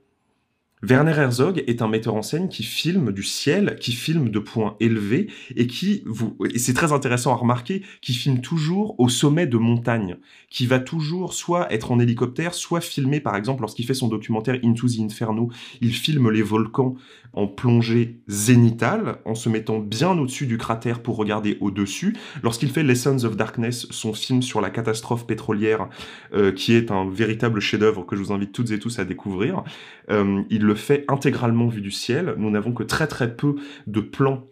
Werner 0.84 1.14
Herzog 1.18 1.64
est 1.66 1.82
un 1.82 1.88
metteur 1.88 2.14
en 2.14 2.22
scène 2.22 2.50
qui 2.50 2.62
filme 2.62 3.12
du 3.12 3.24
ciel, 3.24 3.78
qui 3.80 3.94
filme 3.94 4.30
de 4.30 4.38
points 4.38 4.76
élevés 4.80 5.28
et 5.56 5.66
qui, 5.66 6.04
vous, 6.06 6.38
et 6.54 6.60
c'est 6.60 6.76
très 6.76 6.92
intéressant 6.92 7.32
à 7.32 7.36
remarquer, 7.36 7.82
qui 8.02 8.14
filme 8.14 8.42
toujours 8.42 9.00
au 9.00 9.10
sommet 9.10 9.48
de 9.48 9.58
montagnes, 9.58 10.18
qui 10.52 10.68
va 10.68 10.80
toujours 10.80 11.34
soit 11.34 11.74
être 11.74 11.92
en 11.92 12.00
hélicoptère, 12.00 12.54
soit 12.54 12.80
filmer, 12.80 13.20
par 13.20 13.36
exemple, 13.36 13.62
lorsqu'il 13.62 13.88
fait 13.88 13.96
son 13.96 14.08
documentaire 14.08 14.60
Into 14.64 14.88
the 14.88 15.00
Inferno, 15.00 15.50
il 15.82 15.96
filme 15.96 16.30
les 16.30 16.44
volcans 16.44 16.94
en 17.34 17.48
plongée 17.48 18.22
zénitale, 18.28 19.18
en 19.26 19.36
se 19.36 19.50
mettant 19.50 19.80
bien 19.80 20.18
au-dessus 20.18 20.46
du 20.46 20.58
cratère 20.58 21.02
pour 21.02 21.18
regarder 21.18 21.58
au-dessus. 21.62 22.16
Lorsqu'il 22.44 22.70
fait 22.70 22.84
Lessons 22.84 23.24
of 23.26 23.36
Darkness, 23.36 23.88
son 23.92 24.14
film 24.14 24.42
sur 24.42 24.62
la 24.62 24.70
catastrophe 24.70 25.28
pétrolière, 25.28 25.90
euh, 26.34 26.52
qui 26.52 26.74
est 26.74 26.92
un 26.92 27.10
véritable 27.10 27.60
chef-d'œuvre 27.60 28.06
que 28.06 28.16
je 28.16 28.22
vous 28.22 28.32
invite 28.32 28.52
toutes 28.52 28.72
et 28.72 28.80
tous 28.80 29.00
à 29.00 29.06
découvrir, 29.06 29.64
euh, 30.10 30.42
il 30.50 30.64
le 30.64 30.76
fait 30.76 31.06
intégralement 31.08 31.68
vu 31.68 31.82
du 31.82 31.92
ciel. 31.92 32.36
Nous 32.38 32.50
n'avons 32.50 32.74
que 32.74 32.84
très 32.84 33.08
très 33.08 33.36
peu 33.36 33.56
de 33.88 34.02
plans 34.02 34.48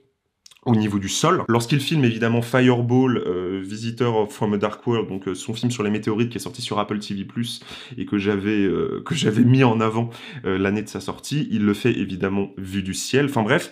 au 0.66 0.76
niveau 0.76 1.00
du 1.00 1.10
sol. 1.10 1.44
Lorsqu'il 1.48 1.80
filme 1.80 2.04
évidemment 2.04 2.42
Fireball, 2.42 3.18
euh, 3.18 3.62
Visitor 3.64 4.32
from 4.32 4.54
a 4.54 4.58
Dark 4.58 4.86
World, 4.86 5.08
donc 5.08 5.28
euh, 5.28 5.36
son 5.36 5.54
film 5.54 5.72
sur 5.72 5.84
les 5.84 5.92
météorites 5.92 6.30
qui 6.30 6.38
est 6.38 6.42
sorti 6.42 6.62
sur 6.62 6.80
Apple 6.80 7.00
TV+, 7.00 7.26
et 7.98 8.06
que 8.06 8.18
j'avais 8.18 8.64
euh, 8.66 9.02
que 9.06 9.16
j'avais 9.16 9.44
mis 9.44 9.64
en 9.64 9.80
avant 9.80 10.10
l'année 10.44 10.82
de 10.82 10.90
sa 10.90 11.00
sortie, 11.00 11.48
il 11.52 11.66
le 11.66 11.74
fait 11.74 11.92
évidemment 11.92 12.50
vu 12.58 12.84
du 12.84 12.94
ciel. 12.94 13.26
Enfin 13.26 13.44
bref, 13.44 13.72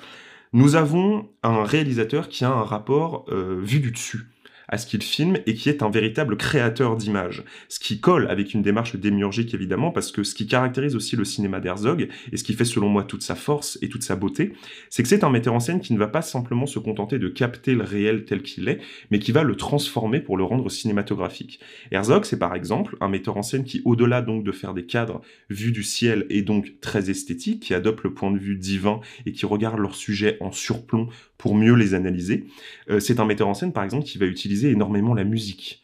nous 0.54 0.76
avons 0.76 1.28
un 1.42 1.64
réalisateur 1.64 2.30
qui 2.30 2.46
a 2.46 2.50
un 2.50 2.64
rapport 2.64 3.26
vu 3.30 3.80
du 3.80 3.92
dessus 3.92 4.28
à 4.68 4.78
ce 4.78 4.88
qu'il 4.88 5.04
filme 5.04 5.38
et 5.46 5.54
qui 5.54 5.70
est 5.70 5.84
un 5.84 5.90
véritable 5.90 6.38
créateur 6.38 6.96
d'images. 6.96 7.44
Ce 7.70 7.80
qui 7.80 8.00
colle 8.00 8.28
avec 8.30 8.54
une 8.54 8.62
démarche 8.62 8.96
démiurgique 8.96 9.54
évidemment 9.54 9.92
parce 9.92 10.12
que 10.12 10.24
ce 10.24 10.36
qui 10.36 10.48
caractérise 10.48 10.96
aussi 10.96 11.16
le 11.16 11.26
cinéma 11.26 11.60
d'Herzog 11.60 12.08
et 12.32 12.38
ce 12.38 12.44
qui 12.44 12.54
fait 12.54 12.66
selon 12.66 12.90
moi 12.90 13.04
toute 13.04 13.24
sa 13.24 13.36
force 13.36 13.78
et 13.82 13.90
toute 13.90 14.04
sa 14.04 14.16
beauté, 14.16 14.54
c'est 14.90 15.04
que 15.04 15.10
c'est 15.10 15.24
un 15.24 15.30
metteur 15.30 15.54
en 15.54 15.60
scène 15.60 15.80
qui 15.80 15.94
ne 15.94 16.00
va 16.00 16.08
pas 16.08 16.22
simplement 16.22 16.66
se 16.66 16.80
contenter 16.80 17.20
de 17.20 17.28
capter 17.28 17.76
le 17.76 17.84
réel 17.84 18.26
tel 18.26 18.42
qu'il 18.42 18.68
est, 18.68 18.80
mais 19.12 19.20
qui 19.20 19.32
va 19.32 19.44
le 19.44 19.56
transformer 19.56 20.20
pour 20.20 20.38
le 20.38 20.44
rendre 20.44 20.70
cinématographique. 20.70 21.60
Herzog, 21.92 22.26
c'est 22.26 22.40
par 22.40 22.56
exemple 22.56 22.98
un 23.02 23.10
metteur 23.10 23.38
en 23.38 23.44
scène 23.44 23.64
qui, 23.64 23.82
au-delà 23.86 24.22
donc 24.22 24.44
de 24.44 24.52
faire 24.52 24.74
des 24.74 24.86
cadres 24.86 25.22
vus 25.50 25.72
du 25.72 25.84
ciel 25.84 26.26
et 26.30 26.42
donc 26.42 26.80
très 26.82 27.10
esthétiques, 27.10 27.62
qui 27.62 27.74
adopte 27.74 28.04
le 28.04 28.14
point 28.14 28.32
de 28.32 28.38
vue 28.38 28.56
divin 28.56 29.00
et 29.26 29.32
qui 29.32 29.46
regarde 29.46 29.80
leurs 29.80 29.96
sujets 29.96 30.38
en 30.42 30.52
surplomb 30.52 31.08
pour 31.38 31.56
mieux 31.56 31.76
les 31.76 31.94
analyser. 31.94 32.46
Euh, 32.90 33.00
c'est 33.00 33.20
un 33.20 33.26
metteur 33.26 33.48
en 33.48 33.54
scène, 33.54 33.74
par 33.74 33.84
exemple, 33.84 34.06
qui 34.06 34.18
va 34.18 34.26
énormément 34.62 35.14
la 35.14 35.24
musique, 35.24 35.84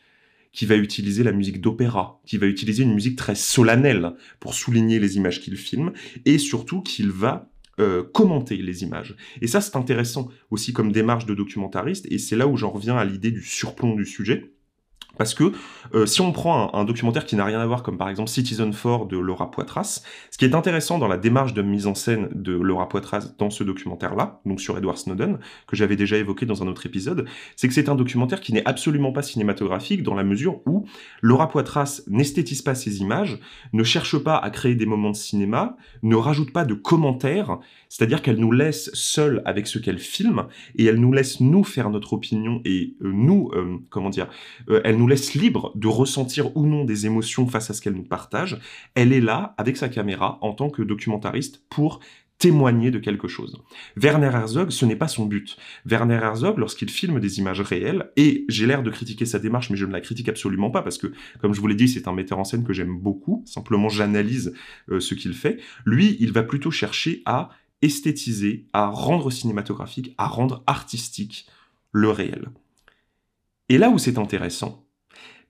qui 0.52 0.66
va 0.66 0.76
utiliser 0.76 1.24
la 1.24 1.32
musique 1.32 1.62
d'opéra, 1.62 2.22
qui 2.26 2.38
va 2.38 2.48
utiliser 2.48 2.84
une 2.84 2.94
musique 2.94 3.18
très 3.18 3.36
solennelle 3.36 4.14
pour 4.40 4.54
souligner 4.54 5.00
les 5.00 5.18
images 5.18 5.42
qu'il 5.42 5.58
filme, 5.58 5.94
et 6.26 6.38
surtout 6.38 6.82
qu'il 6.82 7.12
va 7.12 7.52
euh, 7.80 8.04
commenter 8.04 8.58
les 8.58 8.84
images. 8.84 9.16
Et 9.42 9.48
ça, 9.48 9.62
c'est 9.62 9.76
intéressant 9.76 10.30
aussi 10.52 10.74
comme 10.74 10.92
démarche 10.92 11.26
de 11.26 11.36
documentariste, 11.36 12.08
et 12.12 12.18
c'est 12.18 12.36
là 12.36 12.48
où 12.48 12.58
j'en 12.58 12.72
reviens 12.72 12.98
à 12.98 13.06
l'idée 13.06 13.32
du 13.32 13.44
surplomb 13.44 13.96
du 13.96 14.06
sujet. 14.06 14.52
Parce 15.20 15.34
que 15.34 15.52
euh, 15.94 16.06
si 16.06 16.22
on 16.22 16.32
prend 16.32 16.74
un, 16.74 16.86
documentaire 16.86 17.26
qui 17.26 17.36
n'a 17.36 17.44
rien 17.44 17.60
à 17.60 17.66
voir, 17.66 17.84
comme 17.84 17.98
par 17.98 18.08
exemple 18.08 18.30
Citizen 18.30 18.74
4 18.74 19.06
de 19.06 19.18
Laura 19.18 19.52
Poitras, 19.52 20.02
ce 20.32 20.38
qui 20.38 20.46
est 20.46 20.56
intéressant 20.56 20.98
dans 20.98 21.10
la 21.10 21.18
démarche 21.18 21.54
de 21.54 21.62
mise 21.62 21.88
en 21.88 21.94
scène 21.94 22.30
de 22.34 22.54
Laura 22.54 22.88
Poitras 22.88 23.34
dans 23.38 23.50
ce 23.50 23.66
documentaire-là, 23.66 24.40
donc 24.46 24.62
sur 24.62 24.78
Edward 24.78 24.98
Snowden, 24.98 25.40
que 25.68 25.76
j'avais 25.76 25.98
déjà 25.98 26.16
évoqué 26.16 26.46
dans 26.46 26.64
un 26.64 26.68
autre 26.68 26.86
épisode, 26.86 27.26
c'est 27.58 27.68
que 27.68 27.74
c'est 27.74 27.90
un 27.90 27.96
documentaire 27.96 28.40
qui 28.40 28.54
n'est 28.54 28.66
absolument 28.66 29.12
pas 29.12 29.22
cinématographique 29.22 30.04
dans 30.04 30.16
la 30.16 30.24
mesure 30.24 30.62
où 30.66 30.86
Laura 31.22 31.50
Poitras 31.50 32.02
n'esthétise 32.08 32.62
pas 32.62 32.74
ses 32.74 33.00
images, 33.02 33.40
ne 33.74 33.84
cherche 33.84 34.18
pas 34.18 34.38
à 34.38 34.50
créer 34.52 34.76
des 34.76 34.86
moments 34.86 35.12
de 35.12 35.18
cinéma, 35.18 35.76
ne 36.02 36.16
rajoute 36.16 36.54
pas 36.54 36.64
de 36.64 36.76
commentaires, 36.76 37.60
c'est-à-dire 37.90 38.22
qu'elle 38.22 38.38
nous 38.38 38.54
laisse 38.54 38.90
seuls 38.94 39.42
avec 39.44 39.68
ce 39.68 39.80
qu'elle 39.80 40.00
filme 40.00 40.46
et 40.78 40.86
elle 40.86 41.02
nous 41.02 41.12
laisse 41.12 41.42
nous 41.42 41.66
faire 41.66 41.90
notre 41.90 42.14
opinion 42.14 42.62
et 42.64 42.96
euh, 43.02 43.12
nous, 43.12 43.52
euh, 43.54 43.80
comment 43.90 44.10
dire, 44.10 44.30
elle 44.86 44.96
nous 44.96 45.09
laisse 45.10 45.34
libre 45.34 45.74
de 45.76 45.88
ressentir 45.88 46.56
ou 46.56 46.66
non 46.66 46.86
des 46.86 47.06
émotions 47.06 47.48
face 47.48 47.70
à 47.70 47.74
ce 47.74 47.82
qu'elle 47.82 47.94
nous 47.94 48.04
partage. 48.04 48.60
Elle 48.96 49.12
est 49.12 49.22
là, 49.22 49.56
avec 49.58 49.76
sa 49.78 49.90
caméra, 49.90 50.38
en 50.42 50.54
tant 50.54 50.70
que 50.70 50.82
documentariste, 50.82 51.64
pour 51.70 52.00
témoigner 52.40 52.90
de 52.90 53.00
quelque 53.00 53.28
chose. 53.28 53.62
Werner 53.98 54.32
Herzog, 54.34 54.72
ce 54.72 54.86
n'est 54.86 54.96
pas 54.96 55.10
son 55.10 55.26
but. 55.26 55.58
Werner 55.86 56.16
Herzog, 56.16 56.58
lorsqu'il 56.58 56.90
filme 56.90 57.20
des 57.20 57.38
images 57.38 57.60
réelles, 57.60 58.12
et 58.16 58.46
j'ai 58.48 58.66
l'air 58.66 58.82
de 58.82 58.90
critiquer 58.90 59.26
sa 59.26 59.40
démarche, 59.40 59.70
mais 59.70 59.76
je 59.76 59.86
ne 59.86 59.92
la 59.92 60.00
critique 60.00 60.30
absolument 60.30 60.72
pas, 60.72 60.82
parce 60.82 60.98
que, 60.98 61.08
comme 61.42 61.54
je 61.54 61.60
vous 61.60 61.68
l'ai 61.68 61.76
dit, 61.76 61.90
c'est 61.90 62.08
un 62.08 62.14
metteur 62.14 62.40
en 62.40 62.46
scène 62.46 62.64
que 62.64 62.72
j'aime 62.72 62.98
beaucoup, 62.98 63.44
simplement 63.46 63.90
j'analyse 63.90 64.54
euh, 64.90 65.02
ce 65.02 65.16
qu'il 65.16 65.34
fait, 65.34 65.60
lui, 65.86 66.16
il 66.22 66.32
va 66.32 66.44
plutôt 66.44 66.72
chercher 66.72 67.22
à 67.26 67.50
esthétiser, 67.82 68.68
à 68.72 68.88
rendre 68.88 69.32
cinématographique, 69.32 70.16
à 70.18 70.28
rendre 70.28 70.64
artistique 70.66 71.46
le 71.92 72.10
réel. 72.10 72.50
Et 73.68 73.78
là 73.78 73.90
où 73.90 73.98
c'est 73.98 74.18
intéressant, 74.18 74.89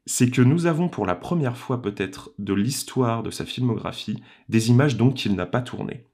c'est 0.05 0.29
que 0.29 0.41
nous 0.41 0.65
avons 0.65 0.89
pour 0.89 1.05
la 1.05 1.15
première 1.15 1.57
fois 1.57 1.81
peut-être 1.81 2.31
de 2.39 2.53
l'histoire 2.53 3.23
de 3.23 3.31
sa 3.31 3.45
filmographie 3.45 4.21
des 4.47 4.69
images 4.69 4.97
donc 4.97 5.15
qu'il 5.15 5.35
n'a 5.35 5.45
pas 5.45 5.61
tournées. 5.61 6.05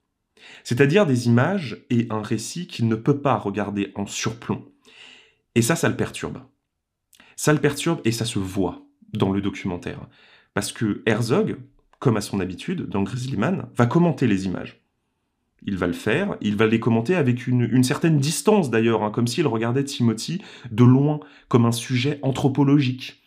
C'est-à-dire 0.64 1.06
des 1.06 1.28
images 1.28 1.86
et 1.90 2.08
un 2.10 2.22
récit 2.22 2.68
qu'il 2.68 2.88
ne 2.88 2.96
peut 2.96 3.20
pas 3.20 3.38
regarder 3.38 3.92
en 3.96 4.06
surplomb. 4.06 4.66
Et 5.56 5.62
ça, 5.62 5.76
ça 5.76 5.90
le 5.90 5.96
perturbe. 5.96 6.40
Ça 7.36 7.54
le 7.54 7.60
perturbe 7.60 8.02
et 8.06 8.12
ça 8.12 8.26
se 8.26 8.40
voit 8.40 8.86
dans 9.14 9.32
le 9.32 9.42
documentaire. 9.42 10.08
Parce 10.54 10.72
que 10.72 11.02
Herzog, 11.06 11.58
comme 12.00 12.18
à 12.18 12.22
son 12.22 12.40
habitude 12.40 12.88
dans 12.88 13.04
Grizzlyman, 13.04 13.68
va 13.76 13.86
commenter 13.86 14.28
les 14.28 14.46
images. 14.46 14.82
Il 15.64 15.78
va 15.78 15.88
le 15.88 15.94
faire, 15.94 16.38
il 16.42 16.56
va 16.56 16.68
les 16.68 16.80
commenter 16.80 17.16
avec 17.16 17.48
une, 17.48 17.84
certaine 17.84 18.20
distance 18.20 18.70
d'ailleurs, 18.70 19.04
hein, 19.04 19.10
comme 19.10 19.26
s'il 19.26 19.48
regardait 19.48 19.84
Timothy 19.84 20.42
de 20.70 20.84
loin, 20.84 21.20
comme 21.48 21.66
un 21.66 21.72
sujet 21.72 22.20
anthropologique 22.22 23.25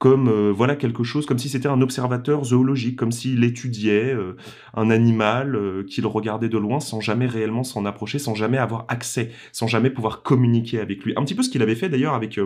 comme 0.00 0.28
euh, 0.28 0.50
voilà 0.50 0.76
quelque 0.76 1.04
chose, 1.04 1.26
comme 1.26 1.38
si 1.38 1.50
c'était 1.50 1.68
un 1.68 1.82
observateur 1.82 2.42
zoologique, 2.42 2.96
comme 2.96 3.12
s'il 3.12 3.44
étudiait 3.44 4.14
euh, 4.14 4.34
un 4.72 4.88
animal 4.88 5.54
euh, 5.54 5.84
qu'il 5.84 6.06
regardait 6.06 6.48
de 6.48 6.56
loin 6.56 6.80
sans 6.80 7.02
jamais 7.02 7.26
réellement 7.26 7.64
s'en 7.64 7.84
approcher, 7.84 8.18
sans 8.18 8.34
jamais 8.34 8.56
avoir 8.56 8.86
accès, 8.88 9.30
sans 9.52 9.66
jamais 9.66 9.90
pouvoir 9.90 10.22
communiquer 10.22 10.80
avec 10.80 11.04
lui. 11.04 11.12
Un 11.16 11.22
petit 11.22 11.34
peu 11.34 11.42
ce 11.42 11.50
qu'il 11.50 11.60
avait 11.60 11.74
fait 11.74 11.90
d'ailleurs 11.90 12.14
avec 12.14 12.40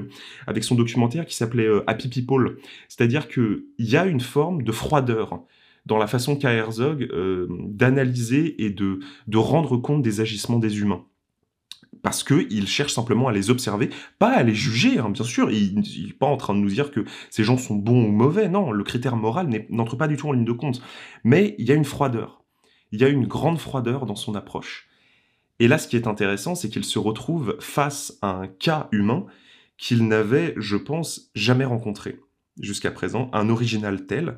avec 0.48 0.64
son 0.64 0.74
documentaire 0.74 1.26
qui 1.26 1.36
s'appelait 1.36 1.68
Happy 1.86 2.08
People, 2.08 2.56
c'est-à-dire 2.88 3.28
que 3.28 3.66
il 3.78 3.88
y 3.88 3.96
a 3.96 4.04
une 4.06 4.20
forme 4.20 4.64
de 4.64 4.72
froideur 4.72 5.44
dans 5.86 5.98
la 5.98 6.08
façon 6.08 6.34
qu'a 6.34 6.50
Herzog 6.50 7.08
d'analyser 7.68 8.64
et 8.64 8.70
de 8.70 8.98
de 9.28 9.38
rendre 9.38 9.76
compte 9.76 10.02
des 10.02 10.20
agissements 10.20 10.58
des 10.58 10.80
humains 10.80 11.04
parce 12.04 12.22
qu'il 12.22 12.68
cherche 12.68 12.92
simplement 12.92 13.28
à 13.28 13.32
les 13.32 13.48
observer, 13.48 13.88
pas 14.18 14.28
à 14.28 14.42
les 14.42 14.54
juger, 14.54 14.98
hein, 14.98 15.08
bien 15.08 15.24
sûr, 15.24 15.50
il 15.50 15.76
n'est 15.76 16.12
pas 16.12 16.26
en 16.26 16.36
train 16.36 16.54
de 16.54 16.58
nous 16.58 16.68
dire 16.68 16.90
que 16.90 17.06
ces 17.30 17.44
gens 17.44 17.56
sont 17.56 17.76
bons 17.76 18.04
ou 18.04 18.12
mauvais, 18.12 18.50
non, 18.50 18.72
le 18.72 18.84
critère 18.84 19.16
moral 19.16 19.48
n'entre 19.70 19.96
pas 19.96 20.06
du 20.06 20.18
tout 20.18 20.28
en 20.28 20.32
ligne 20.32 20.44
de 20.44 20.52
compte, 20.52 20.82
mais 21.24 21.54
il 21.58 21.66
y 21.66 21.72
a 21.72 21.74
une 21.74 21.86
froideur, 21.86 22.44
il 22.92 23.00
y 23.00 23.04
a 23.04 23.08
une 23.08 23.26
grande 23.26 23.58
froideur 23.58 24.04
dans 24.04 24.16
son 24.16 24.34
approche. 24.34 24.86
Et 25.60 25.66
là, 25.66 25.78
ce 25.78 25.88
qui 25.88 25.96
est 25.96 26.06
intéressant, 26.06 26.54
c'est 26.54 26.68
qu'il 26.68 26.84
se 26.84 26.98
retrouve 26.98 27.56
face 27.58 28.18
à 28.20 28.32
un 28.32 28.48
cas 28.48 28.88
humain 28.92 29.24
qu'il 29.78 30.06
n'avait, 30.06 30.52
je 30.58 30.76
pense, 30.76 31.30
jamais 31.34 31.64
rencontré 31.64 32.20
jusqu'à 32.60 32.90
présent, 32.90 33.30
un 33.32 33.48
original 33.48 34.04
tel, 34.04 34.36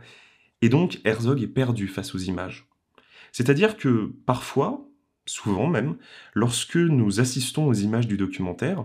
et 0.63 0.69
donc 0.69 1.01
Herzog 1.05 1.43
est 1.43 1.49
perdu 1.49 1.89
face 1.89 2.15
aux 2.15 2.19
images. 2.19 2.69
C'est-à-dire 3.33 3.77
que 3.77 4.15
parfois, 4.25 4.86
souvent 5.27 5.67
même, 5.67 5.97
lorsque 6.35 6.77
nous 6.77 7.21
assistons 7.21 7.67
aux 7.67 7.75
images 7.75 8.07
du 8.07 8.17
documentaire, 8.17 8.85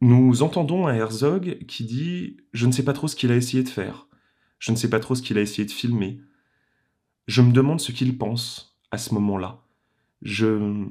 nous 0.00 0.42
entendons 0.42 0.86
un 0.86 0.94
Herzog 0.94 1.58
qui 1.66 1.84
dit⁇ 1.84 2.36
Je 2.52 2.66
ne 2.66 2.72
sais 2.72 2.84
pas 2.84 2.92
trop 2.92 3.08
ce 3.08 3.16
qu'il 3.16 3.32
a 3.32 3.36
essayé 3.36 3.62
de 3.62 3.68
faire, 3.68 4.06
je 4.58 4.70
ne 4.70 4.76
sais 4.76 4.90
pas 4.90 5.00
trop 5.00 5.14
ce 5.14 5.22
qu'il 5.22 5.38
a 5.38 5.40
essayé 5.40 5.64
de 5.64 5.72
filmer, 5.72 6.20
je 7.26 7.42
me 7.42 7.52
demande 7.52 7.80
ce 7.80 7.92
qu'il 7.92 8.16
pense 8.16 8.78
à 8.90 8.98
ce 8.98 9.12
moment-là. 9.14 9.62
Je, 10.22 10.86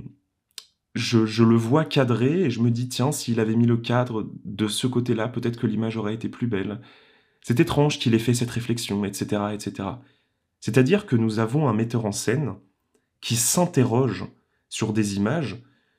je, 0.93 1.25
je, 1.25 1.43
le 1.43 1.55
vois 1.55 1.85
cadré 1.85 2.41
et 2.41 2.49
je 2.49 2.61
me 2.61 2.71
dis, 2.71 2.89
tiens, 2.89 3.11
s'il 3.11 3.39
avait 3.39 3.55
mis 3.55 3.65
le 3.65 3.77
cadre 3.77 4.29
de 4.45 4.67
ce 4.67 4.87
côté-là, 4.87 5.27
peut-être 5.27 5.59
que 5.59 5.67
l'image 5.67 5.97
aurait 5.97 6.13
été 6.13 6.29
plus 6.29 6.47
belle. 6.47 6.81
C'est 7.41 7.59
étrange 7.59 7.99
qu'il 7.99 8.13
ait 8.13 8.19
fait 8.19 8.33
cette 8.33 8.51
réflexion, 8.51 9.03
etc. 9.05 9.41
etc. 9.53 9.89
C'est-à-dire 10.59 11.05
que 11.05 11.15
nous 11.15 11.39
avons 11.39 11.67
un 11.67 11.73
metteur 11.73 12.05
en 12.05 12.11
scène 12.11 12.55
qui 13.21 13.35
s'interroge 13.35 14.25
sur 14.69 14.93
des 14.93 15.15
images 15.15 15.57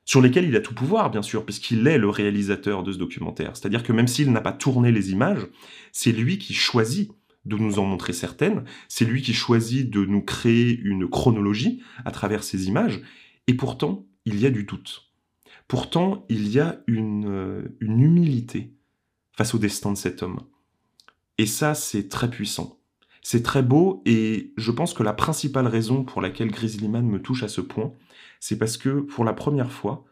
sur 0.08 0.22
lesquelles 0.22 0.48
il 0.48 0.56
a 0.56 0.60
tout 0.60 0.72
pouvoir, 0.72 1.10
bien 1.10 1.20
sûr, 1.20 1.44
puisqu'il 1.44 1.86
est 1.86 1.98
le 1.98 2.08
réalisateur 2.08 2.82
de 2.82 2.92
ce 2.92 2.96
documentaire. 2.96 3.54
C'est-à-dire 3.54 3.82
que 3.82 3.92
même 3.92 4.08
s'il 4.08 4.32
n'a 4.32 4.40
pas 4.40 4.54
tourné 4.54 4.90
les 4.90 5.10
images, 5.10 5.46
c'est 5.92 6.12
lui 6.12 6.38
qui 6.38 6.54
choisit 6.54 7.12
de 7.44 7.56
nous 7.56 7.78
en 7.78 7.84
montrer 7.84 8.14
certaines, 8.14 8.64
c'est 8.88 9.04
lui 9.04 9.20
qui 9.20 9.34
choisit 9.34 9.90
de 9.90 10.06
nous 10.06 10.22
créer 10.22 10.80
une 10.82 11.10
chronologie 11.10 11.82
à 12.06 12.10
travers 12.10 12.42
ces 12.42 12.68
images, 12.68 13.02
et 13.48 13.52
pourtant, 13.52 14.06
il 14.24 14.40
y 14.40 14.46
a 14.46 14.50
du 14.50 14.64
doute. 14.64 15.12
Pourtant, 15.66 16.24
il 16.30 16.48
y 16.48 16.58
a 16.58 16.80
une, 16.86 17.28
euh, 17.28 17.76
une 17.80 18.00
humilité 18.00 18.72
face 19.32 19.54
au 19.54 19.58
destin 19.58 19.92
de 19.92 19.98
cet 19.98 20.22
homme. 20.22 20.40
Et 21.36 21.44
ça, 21.44 21.74
c'est 21.74 22.08
très 22.08 22.30
puissant. 22.30 22.80
C'est 23.20 23.42
très 23.42 23.62
beau, 23.62 24.02
et 24.06 24.54
je 24.56 24.70
pense 24.70 24.94
que 24.94 25.02
la 25.02 25.12
principale 25.12 25.66
raison 25.66 26.02
pour 26.02 26.22
laquelle 26.22 26.50
Grizzlyman 26.50 27.06
me 27.06 27.20
touche 27.20 27.42
à 27.42 27.48
ce 27.48 27.60
point, 27.60 27.92
c'est 28.40 28.58
parce 28.58 28.76
que 28.76 29.00
pour 29.00 29.24
la 29.24 29.32
première 29.32 29.72
fois, 29.72 30.04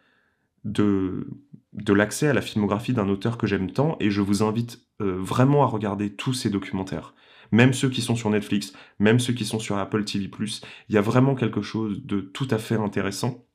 de, 0.64 1.28
de 1.72 1.92
l'accès 1.92 2.28
à 2.28 2.32
la 2.32 2.42
filmographie 2.42 2.92
d'un 2.92 3.08
auteur 3.08 3.38
que 3.38 3.46
j'aime 3.46 3.70
tant, 3.70 3.96
et 4.00 4.10
je 4.10 4.20
vous 4.20 4.42
invite 4.42 4.80
euh, 5.00 5.16
vraiment 5.18 5.62
à 5.62 5.66
regarder 5.66 6.14
tous 6.14 6.34
ces 6.34 6.50
documentaires, 6.50 7.14
même 7.52 7.72
ceux 7.72 7.88
qui 7.88 8.02
sont 8.02 8.16
sur 8.16 8.30
Netflix, 8.30 8.72
même 8.98 9.20
ceux 9.20 9.32
qui 9.32 9.44
sont 9.44 9.60
sur 9.60 9.78
Apple 9.78 10.04
TV⁇ 10.04 10.26
il 10.88 10.94
y 10.94 10.98
a 10.98 11.02
vraiment 11.02 11.34
quelque 11.34 11.62
chose 11.62 12.04
de 12.04 12.20
tout 12.20 12.48
à 12.50 12.58
fait 12.58 12.74
intéressant 12.74 13.45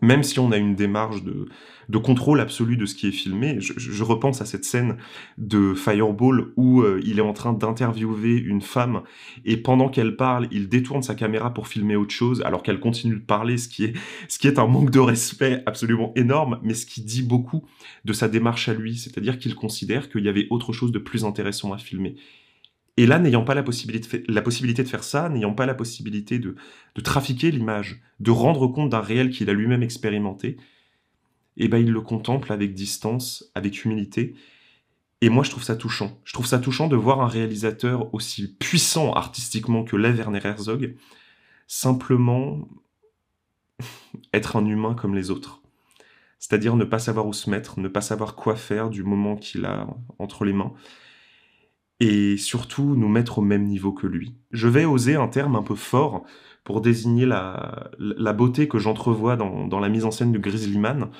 même 0.00 0.22
si 0.22 0.38
on 0.38 0.50
a 0.50 0.56
une 0.56 0.74
démarche 0.74 1.22
de, 1.22 1.48
contrôle 1.98 2.40
absolu 2.40 2.76
de 2.76 2.86
ce 2.86 2.94
qui 2.94 3.08
est 3.08 3.12
filmé, 3.12 3.58
je, 3.60 4.02
repense 4.02 4.40
à 4.40 4.46
cette 4.46 4.64
scène 4.64 4.96
de 5.36 5.74
Fireball 5.74 6.52
où 6.56 6.80
euh, 6.80 7.00
il 7.04 7.18
est 7.18 7.22
en 7.22 7.34
train 7.34 7.52
d'interviewer 7.52 8.36
une 8.36 8.62
femme 8.62 9.02
et 9.44 9.56
pendant 9.58 9.88
qu'elle 9.88 10.16
parle, 10.16 10.48
il 10.50 10.68
détourne 10.68 11.02
sa 11.02 11.14
caméra 11.14 11.52
pour 11.52 11.68
filmer 11.68 11.94
autre 11.94 12.14
chose 12.14 12.42
alors 12.44 12.62
qu'elle 12.62 12.80
continue 12.80 13.16
de 13.16 13.20
parler, 13.20 13.58
ce 13.58 13.68
qui, 13.68 13.84
est, 13.84 13.92
ce 14.28 14.38
qui 14.38 14.48
est 14.48 14.58
un 14.58 14.66
manque 14.66 14.90
de 14.90 15.00
respect 15.00 15.62
absolument 15.66 16.12
énorme, 16.16 16.58
mais 16.62 16.74
ce 16.74 16.86
qui 16.86 17.02
dit 17.02 17.22
beaucoup 17.22 17.64
de 18.04 18.12
sa 18.12 18.28
démarche 18.28 18.68
à 18.68 18.74
lui, 18.74 18.96
c'est-à-dire 18.96 19.38
qu'il 19.38 19.54
considère 19.54 20.08
qu'il 20.08 20.24
y 20.24 20.28
avait 20.28 20.46
autre 20.50 20.72
chose 20.72 20.92
de 20.92 20.98
plus 20.98 21.24
intéressant 21.24 21.72
à 21.72 21.78
filmer. 21.78 22.16
Et 22.96 23.06
là, 23.06 23.18
n'ayant 23.18 23.44
pas 23.44 23.54
la 23.54 23.62
possibilité, 23.62 24.18
de 24.82 24.88
faire 24.88 25.04
ça, 25.04 25.28
n'ayant 25.28 25.54
pas 25.54 25.64
la 25.64 25.74
possibilité 25.74 26.38
de, 26.38 26.56
trafiquer 27.02 27.50
l'image, 27.50 28.02
de 28.20 28.30
rendre 28.30 28.66
compte 28.68 28.90
d'un 28.90 29.00
réel 29.00 29.30
qu'il 29.30 29.48
a 29.48 29.54
lui-même 29.54 29.82
expérimenté, 29.82 30.58
eh 31.56 31.68
ben, 31.68 31.78
il 31.78 31.90
le 31.90 32.00
contemple 32.00 32.52
avec 32.52 32.74
distance, 32.74 33.50
avec 33.54 33.84
humilité. 33.84 34.34
Et 35.22 35.28
moi, 35.28 35.42
je 35.44 35.50
trouve 35.50 35.62
ça 35.62 35.76
touchant. 35.76 36.20
Je 36.24 36.32
trouve 36.34 36.46
ça 36.46 36.58
touchant 36.58 36.88
de 36.88 36.96
voir 36.96 37.20
un 37.22 37.28
réalisateur 37.28 38.12
aussi 38.14 38.56
puissant 38.58 39.12
artistiquement 39.12 39.84
que 39.84 39.96
l'est 39.96 40.12
Werner 40.12 40.40
Herzog, 40.44 40.96
simplement 41.66 42.68
être 44.34 44.56
un 44.56 44.66
humain 44.66 44.94
comme 44.94 45.14
les 45.14 45.30
autres. 45.30 45.62
C'est-à-dire 46.38 46.76
ne 46.76 46.84
pas 46.84 46.98
savoir 46.98 47.26
où 47.26 47.32
se 47.32 47.48
mettre, 47.48 47.78
ne 47.78 47.88
pas 47.88 48.00
savoir 48.00 48.34
quoi 48.34 48.56
faire 48.56 48.90
du 48.90 49.04
moment 49.04 49.36
qu'il 49.36 49.64
a 49.64 49.86
entre 50.18 50.44
les 50.44 50.52
mains, 50.52 50.72
et 52.02 52.36
surtout 52.36 52.96
nous 52.96 53.08
mettre 53.08 53.38
au 53.38 53.42
même 53.42 53.64
niveau 53.64 53.92
que 53.92 54.08
lui. 54.08 54.34
Je 54.50 54.66
vais 54.66 54.84
oser 54.84 55.14
un 55.14 55.28
terme 55.28 55.54
un 55.54 55.62
peu 55.62 55.76
fort 55.76 56.24
pour 56.64 56.80
désigner 56.80 57.26
la, 57.26 57.92
beauté 58.36 58.66
que 58.66 58.80
j'entrevois 58.80 59.36
dans, 59.36 59.78
la 59.78 59.88
mise 59.88 60.04
en 60.04 60.10
scène 60.10 60.32
de 60.32 60.38
Grizzlyman, 60.38 61.10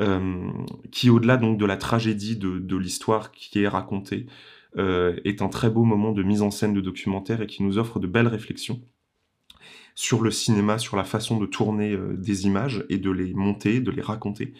euh, 0.00 0.50
qui 0.92 1.08
au-delà 1.08 1.38
donc 1.38 1.56
de 1.56 1.64
la 1.64 1.78
tragédie 1.78 2.36
de, 2.36 2.76
l'histoire 2.76 3.32
qui 3.32 3.62
est 3.62 3.68
racontée, 3.68 4.26
euh, 4.76 5.18
est 5.24 5.40
un 5.40 5.48
très 5.48 5.70
beau 5.70 5.84
moment 5.84 6.12
de 6.12 6.22
mise 6.22 6.42
en 6.42 6.50
scène 6.50 6.74
de 6.74 6.82
documentaire 6.82 7.40
et 7.40 7.46
qui 7.46 7.62
nous 7.62 7.78
offre 7.78 7.98
de 7.98 8.06
belles 8.06 8.28
réflexions. 8.28 8.82
sur 9.94 10.22
le 10.22 10.30
cinéma, 10.30 10.76
sur 10.76 10.96
la 10.96 11.04
façon 11.04 11.38
de 11.38 11.46
tourner 11.46 11.92
euh, 11.92 12.14
des 12.18 12.44
images 12.44 12.84
et 12.90 12.98
de 12.98 13.10
les 13.10 13.32
monter, 13.32 13.80
de 13.80 13.90
les 13.90 14.02
raconter, 14.02 14.52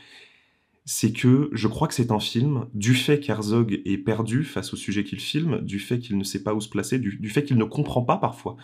c'est 0.90 1.12
que 1.12 1.50
je 1.52 1.68
crois 1.68 1.86
que 1.86 1.92
c'est 1.92 2.12
un 2.12 2.18
film, 2.18 2.66
du 2.72 2.94
fait 2.94 3.20
qu'Herzog 3.20 3.82
est 3.84 3.98
perdu 3.98 4.42
face 4.42 4.72
au 4.72 4.76
sujet 4.78 5.04
qu'il 5.04 5.20
filme, 5.20 5.60
du 5.60 5.80
fait 5.80 5.98
qu'il 5.98 6.16
ne 6.16 6.24
sait 6.24 6.42
pas 6.42 6.54
où 6.54 6.62
se 6.62 6.68
placer, 6.70 6.98
du, 6.98 7.28
fait 7.28 7.44
qu'il 7.44 7.58
ne 7.58 7.64
comprend 7.64 8.00
pas 8.00 8.16
parfois 8.16 8.56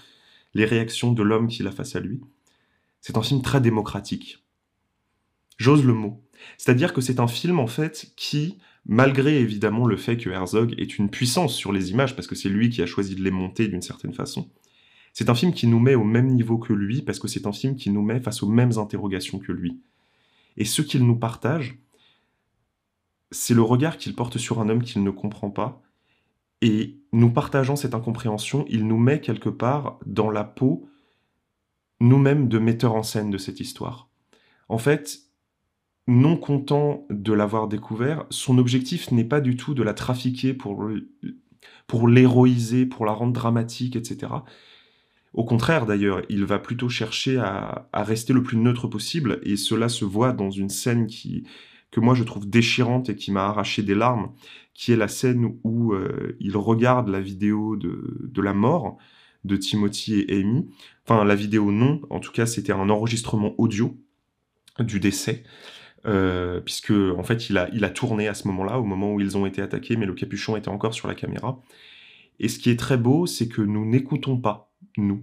les 0.54 0.64
réactions 0.64 1.12
de 1.12 1.22
l'homme 1.22 1.48
qu'il 1.48 1.66
a 1.66 1.70
face 1.70 1.96
à 1.96 2.00
lui, 2.00 2.22
c'est 3.02 3.18
un 3.18 3.22
film 3.22 3.42
très 3.42 3.60
démocratique. 3.60 4.42
J'ose 5.58 5.84
le 5.84 5.92
mot. 5.92 6.24
C'est-à-dire 6.56 6.94
que 6.94 7.02
c'est 7.02 7.20
un 7.20 7.28
film, 7.28 7.60
en 7.60 7.66
fait, 7.66 8.14
qui, 8.16 8.56
malgré 8.86 9.38
évidemment 9.38 9.84
le 9.84 9.98
fait 9.98 10.16
que 10.16 10.30
Herzog 10.30 10.74
est 10.78 10.96
une 10.96 11.10
puissance 11.10 11.54
sur 11.54 11.72
les 11.72 11.90
images, 11.90 12.16
parce 12.16 12.26
que 12.26 12.34
c'est 12.34 12.48
lui 12.48 12.70
qui 12.70 12.80
a 12.80 12.86
choisi 12.86 13.16
de 13.16 13.22
les 13.22 13.30
monter 13.30 13.68
d'une 13.68 13.82
certaine 13.82 14.14
façon, 14.14 14.50
c'est 15.12 15.28
un 15.28 15.34
film 15.34 15.52
qui 15.52 15.66
nous 15.66 15.78
met 15.78 15.94
au 15.94 16.04
même 16.04 16.28
niveau 16.28 16.56
que 16.56 16.72
lui, 16.72 17.02
parce 17.02 17.18
que 17.18 17.28
c'est 17.28 17.46
un 17.46 17.52
film 17.52 17.76
qui 17.76 17.90
nous 17.90 18.02
met 18.02 18.18
face 18.18 18.42
aux 18.42 18.48
mêmes 18.48 18.78
interrogations 18.78 19.38
que 19.38 19.52
lui. 19.52 19.78
Et 20.56 20.64
ce 20.64 20.80
qu'il 20.80 21.04
nous 21.04 21.16
partage, 21.16 21.83
c'est 23.30 23.54
le 23.54 23.62
regard 23.62 23.96
qu'il 23.96 24.14
porte 24.14 24.38
sur 24.38 24.60
un 24.60 24.68
homme 24.68 24.82
qu'il 24.82 25.02
ne 25.02 25.10
comprend 25.10 25.50
pas. 25.50 25.82
Et 26.60 26.98
nous 27.12 27.30
partageant 27.30 27.76
cette 27.76 27.94
incompréhension, 27.94 28.64
il 28.68 28.86
nous 28.86 28.98
met 28.98 29.20
quelque 29.20 29.48
part 29.48 29.98
dans 30.06 30.30
la 30.30 30.44
peau, 30.44 30.88
nous-mêmes, 32.00 32.48
de 32.48 32.58
metteurs 32.58 32.94
en 32.94 33.02
scène 33.02 33.30
de 33.30 33.38
cette 33.38 33.60
histoire. 33.60 34.08
En 34.68 34.78
fait, 34.78 35.20
non 36.06 36.36
content 36.36 37.06
de 37.10 37.32
l'avoir 37.32 37.68
découvert, 37.68 38.26
son 38.30 38.58
objectif 38.58 39.10
n'est 39.10 39.24
pas 39.24 39.40
du 39.40 39.56
tout 39.56 39.74
de 39.74 39.82
la 39.82 39.94
trafiquer 39.94 40.54
pour, 40.54 40.88
pour 41.86 42.08
l'héroïser, 42.08 42.86
pour 42.86 43.06
la 43.06 43.12
rendre 43.12 43.32
dramatique, 43.32 43.96
etc. 43.96 44.32
Au 45.32 45.44
contraire, 45.44 45.84
d'ailleurs, 45.84 46.22
il 46.28 46.44
va 46.44 46.58
plutôt 46.58 46.88
chercher 46.88 47.38
à, 47.38 47.88
rester 47.92 48.32
le 48.32 48.42
plus 48.42 48.56
neutre 48.56 48.86
possible, 48.86 49.40
et 49.42 49.56
cela 49.56 49.88
se 49.88 50.04
voit 50.04 50.32
dans 50.32 50.50
une 50.50 50.68
scène 50.68 51.06
qui, 51.06 51.44
que 51.94 52.00
moi 52.00 52.16
je 52.16 52.24
trouve 52.24 52.50
déchirante 52.50 53.08
et 53.08 53.14
qui 53.14 53.30
m'a 53.30 53.46
arraché 53.46 53.84
des 53.84 53.94
larmes, 53.94 54.32
qui 54.74 54.90
est 54.90 54.96
la 54.96 55.06
scène 55.06 55.56
où 55.62 55.92
euh, 55.92 56.36
il 56.40 56.56
regarde 56.56 57.08
la 57.08 57.20
vidéo 57.20 57.76
de, 57.76 58.18
de 58.20 58.42
la 58.42 58.52
mort 58.52 58.98
de 59.44 59.56
Timothy 59.56 60.24
et 60.26 60.40
Amy. 60.40 60.68
Enfin, 61.06 61.24
la 61.24 61.36
vidéo 61.36 61.70
non, 61.70 62.00
en 62.10 62.18
tout 62.18 62.32
cas 62.32 62.46
c'était 62.46 62.72
un 62.72 62.90
enregistrement 62.90 63.54
audio 63.58 63.96
du 64.80 64.98
décès. 64.98 65.44
Euh, 66.04 66.60
puisque 66.60 66.90
en 66.90 67.22
fait 67.22 67.48
il 67.48 67.56
a, 67.58 67.70
il 67.72 67.84
a 67.84 67.90
tourné 67.90 68.26
à 68.26 68.34
ce 68.34 68.48
moment-là, 68.48 68.80
au 68.80 68.84
moment 68.84 69.14
où 69.14 69.20
ils 69.20 69.36
ont 69.36 69.46
été 69.46 69.62
attaqués, 69.62 69.96
mais 69.96 70.04
le 70.04 70.14
capuchon 70.14 70.56
était 70.56 70.70
encore 70.70 70.94
sur 70.94 71.06
la 71.06 71.14
caméra. 71.14 71.62
Et 72.40 72.48
ce 72.48 72.58
qui 72.58 72.70
est 72.70 72.78
très 72.78 72.96
beau, 72.96 73.26
c'est 73.26 73.46
que 73.46 73.62
nous 73.62 73.86
n'écoutons 73.86 74.36
pas, 74.36 74.72
nous. 74.96 75.22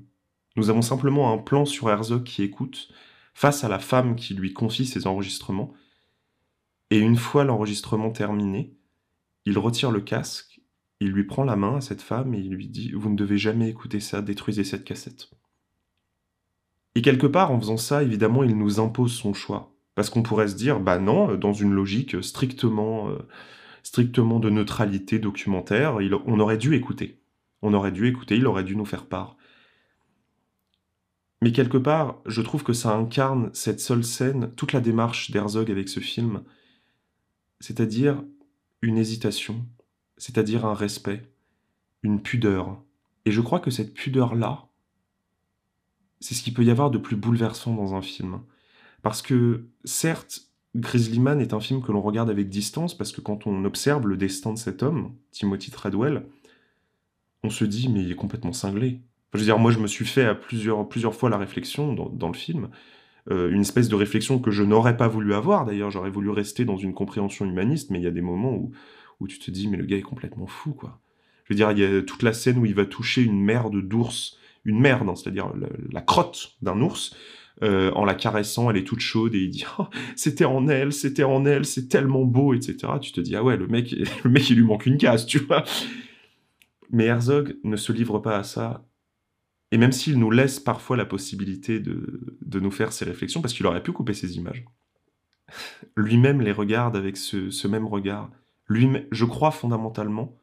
Nous 0.56 0.70
avons 0.70 0.82
simplement 0.82 1.34
un 1.34 1.38
plan 1.38 1.66
sur 1.66 1.90
Herzog 1.90 2.24
qui 2.24 2.44
écoute, 2.44 2.88
face 3.34 3.66
à 3.66 3.68
la 3.68 3.80
femme 3.80 4.16
qui 4.16 4.34
lui 4.36 4.54
confie 4.54 4.86
ses 4.86 5.06
enregistrements. 5.06 5.74
Et 6.92 7.00
une 7.00 7.16
fois 7.16 7.46
l'enregistrement 7.46 8.12
terminé, 8.12 8.76
il 9.46 9.58
retire 9.58 9.92
le 9.92 10.02
casque, 10.02 10.62
il 11.00 11.10
lui 11.10 11.24
prend 11.24 11.44
la 11.44 11.56
main 11.56 11.78
à 11.78 11.82
cette 11.82 12.02
femme 12.02 12.36
et 12.36 12.40
il 12.40 12.52
lui 12.52 12.68
dit 12.68 12.92
Vous 12.92 13.10
ne 13.10 13.16
devez 13.16 13.38
jamais 13.38 13.70
écouter 13.70 14.00
ça, 14.00 14.22
détruisez 14.22 14.64
cette 14.64 14.84
cassette. 14.84 15.32
Et 16.94 17.02
quelque 17.02 17.28
part, 17.28 17.52
en 17.52 17.60
faisant 17.60 17.78
ça, 17.78 18.04
évidemment, 18.04 18.44
il 18.44 18.58
nous 18.58 18.80
impose 18.80 19.14
son 19.14 19.34
choix. 19.34 19.74
Parce 19.96 20.10
qu'on 20.10 20.22
pourrait 20.22 20.50
se 20.50 20.56
dire, 20.56 20.80
bah 20.80 21.00
non, 21.00 21.36
dans 21.36 21.54
une 21.54 21.74
logique 21.74 22.22
strictement, 22.24 23.10
euh, 23.10 23.18
strictement 23.84 24.40
de 24.40 24.50
neutralité 24.50 25.18
documentaire, 25.18 25.98
on 26.26 26.40
aurait 26.40 26.58
dû 26.58 26.76
écouter. 26.76 27.22
On 27.62 27.74
aurait 27.74 27.92
dû 27.92 28.08
écouter, 28.08 28.36
il 28.36 28.48
aurait 28.48 28.64
dû 28.64 28.76
nous 28.76 28.86
faire 28.86 29.06
part. 29.06 29.38
Mais 31.42 31.52
quelque 31.52 31.78
part, 31.78 32.22
je 32.26 32.42
trouve 32.42 32.64
que 32.64 32.74
ça 32.74 32.94
incarne 32.94 33.50
cette 33.54 33.80
seule 33.80 34.04
scène, 34.04 34.52
toute 34.56 34.74
la 34.74 34.82
démarche 34.82 35.32
d'Herzog 35.32 35.72
avec 35.72 35.90
ce 35.90 36.00
film, 36.00 36.44
c'est-à-dire 37.62 38.22
une 38.82 38.98
hésitation, 38.98 39.66
c'est-à-dire 40.18 40.66
un 40.66 40.74
respect, 40.74 41.24
une 42.04 42.22
pudeur. 42.22 42.82
Et 43.26 43.32
je 43.32 43.42
crois 43.42 43.60
que 43.60 43.72
cette 43.72 43.94
pudeur-là, 43.94 44.68
c'est 46.20 46.36
ce 46.36 46.44
qu'il 46.44 46.54
peut 46.54 46.64
y 46.64 46.72
avoir 46.72 46.92
de 46.92 46.98
plus 46.98 47.16
bouleversant 47.16 47.74
dans 47.74 47.96
un 47.96 48.02
film. 48.02 48.42
Parce 49.02 49.22
que, 49.22 49.66
certes, 49.86 50.52
Grizzly 50.76 51.20
Man 51.20 51.42
est 51.42 51.54
un 51.54 51.60
film 51.60 51.82
que 51.82 51.92
l'on 51.92 52.02
regarde 52.02 52.30
avec 52.30 52.50
distance, 52.50 52.96
parce 52.96 53.12
que 53.12 53.22
quand 53.22 53.48
on 53.48 53.66
observe 53.66 54.08
le 54.08 54.18
destin 54.18 54.54
de 54.54 54.58
cet 54.58 54.84
homme, 54.84 55.16
Timothy 55.32 55.72
Treadwell, 55.72 56.26
on 57.44 57.50
se 57.50 57.66
dit, 57.66 57.90
mais 57.90 58.04
il 58.04 58.12
est 58.12 58.16
complètement 58.16 58.54
cinglé. 58.54 59.02
je 59.34 59.40
veux 59.40 59.46
dire, 59.46 59.58
moi, 59.58 59.72
je 59.72 59.80
me 59.80 59.88
suis 59.88 60.06
fait 60.06 60.26
à 60.26 60.36
plusieurs, 60.36 60.88
plusieurs 60.88 61.16
fois 61.16 61.30
la 61.30 61.38
réflexion 61.38 61.94
dans, 61.94 62.28
le 62.28 62.34
film, 62.34 62.70
euh, 63.30 63.52
une 63.52 63.62
espèce 63.62 63.88
de 63.88 63.96
réflexion 63.96 64.40
que 64.40 64.52
je 64.52 64.64
n'aurais 64.64 64.98
pas 64.98 65.08
voulu 65.08 65.34
avoir, 65.34 65.66
d'ailleurs, 65.66 65.92
j'aurais 65.92 66.10
voulu 66.10 66.30
rester 66.30 66.66
dans 66.66 66.78
une 66.78 66.94
compréhension 66.94 67.46
humaniste, 67.46 67.90
mais 67.92 68.00
il 68.00 68.04
y 68.04 68.08
a 68.08 68.12
des 68.12 68.22
moments 68.22 68.54
où, 68.54 68.72
où 69.20 69.28
tu 69.28 69.40
te 69.40 69.52
dis, 69.52 69.68
mais 69.68 69.78
le 69.78 69.86
gars 69.86 69.98
est 69.98 70.02
complètement 70.02 70.48
fou, 70.48 70.74
quoi. 70.74 71.00
Je 71.46 71.54
veux 71.54 71.58
dire, 71.58 71.72
il 71.72 71.80
y 71.80 71.84
a 71.84 72.02
toute 72.02 72.24
la 72.24 72.34
scène 72.34 72.58
où 72.58 72.66
il 72.66 72.74
va 72.74 72.86
toucher 72.86 73.22
une 73.22 73.42
merde 73.42 73.76
d'ours, 73.82 74.38
une 74.64 74.80
merde, 74.80 75.10
hein, 75.10 75.16
c'est-à-dire 75.16 75.52
la 75.92 76.02
crotte 76.02 76.54
d'un 76.62 76.80
ours, 76.80 77.16
euh, 77.64 77.92
en 77.92 78.06
la 78.06 78.16
caressant, 78.16 78.72
elle 78.72 78.78
est 78.78 78.84
toute 78.84 79.02
chaude 79.02 79.36
et 79.36 79.40
il 79.40 79.50
dit 79.50 79.66
oh, 79.78 79.86
c'était 80.16 80.46
en 80.46 80.68
elle, 80.68 80.92
c'était 80.92 81.24
en 81.24 81.46
elle, 81.46 81.66
c'est 81.66 81.88
tellement 81.88 82.24
beau, 82.24 82.54
etc. 82.54 82.94
Tu 83.02 83.12
te 83.12 83.22
dis 83.22 83.36
ah 83.36 83.44
ouais 83.44 83.56
le 83.56 83.68
mec, 83.68 83.92
le 84.24 84.30
mec 84.30 84.50
il 84.50 84.58
lui 84.58 84.64
manque 84.64 84.86
une 84.86 84.98
case, 84.98 85.26
tu 85.26 85.40
vois. 85.40 85.64
Mais 86.90 87.06
Herzog 87.06 87.58
ne 87.64 87.76
se 87.76 87.92
livre 87.92 88.20
pas 88.20 88.38
à 88.38 88.44
ça. 88.44 88.84
Et 89.72 89.78
même 89.78 89.92
s'il 89.92 90.20
nous 90.20 90.32
laisse 90.32 90.60
parfois 90.60 90.98
la 90.98 91.06
possibilité 91.06 91.80
de, 91.80 92.60
nous 92.60 92.72
faire 92.72 92.92
ces 92.92 93.06
réflexions, 93.06 93.42
parce 93.42 93.54
qu'il 93.54 93.66
aurait 93.66 93.84
pu 93.84 93.92
couper 93.92 94.14
ces 94.14 94.36
images, 94.36 94.66
lui-même 95.96 96.42
les 96.42 96.52
regarde 96.52 96.96
avec 96.96 97.18
ce, 97.18 97.68
même 97.68 97.88
regard. 97.88 98.30
Lui, 98.68 98.90
je 99.12 99.26
crois 99.26 99.52
fondamentalement 99.52 100.38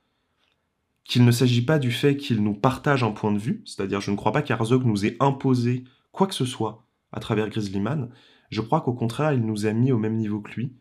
qu'il 1.05 1.25
ne 1.25 1.31
s'agit 1.31 1.63
pas 1.63 1.79
du 1.79 1.91
fait 1.91 2.17
qu'il 2.17 2.43
nous 2.43 2.55
partage 2.55 3.03
un 3.03 3.13
point 3.13 3.33
de 3.33 3.39
vue, 3.39 3.63
c'est-à-dire 3.65 4.01
je 4.01 4.11
ne 4.11 4.17
crois 4.17 4.33
pas 4.33 4.43
qu'Herzog 4.43 4.85
nous 4.85 5.07
ait 5.07 5.17
imposé 5.21 5.85
quoi 6.13 6.27
que 6.27 6.35
ce 6.35 6.45
soit 6.45 6.85
à 7.13 7.21
travers 7.21 7.49
Grizzlyman, 7.49 8.11
je 8.51 8.61
crois 8.61 8.81
qu'au 8.81 8.93
contraire, 8.93 9.33
il 9.33 9.45
nous 9.45 9.67
a 9.67 9.73
mis 9.73 9.93
au 9.93 9.99
même 9.99 10.17
niveau 10.17 10.41
que 10.41 10.53
lui, 10.53 10.73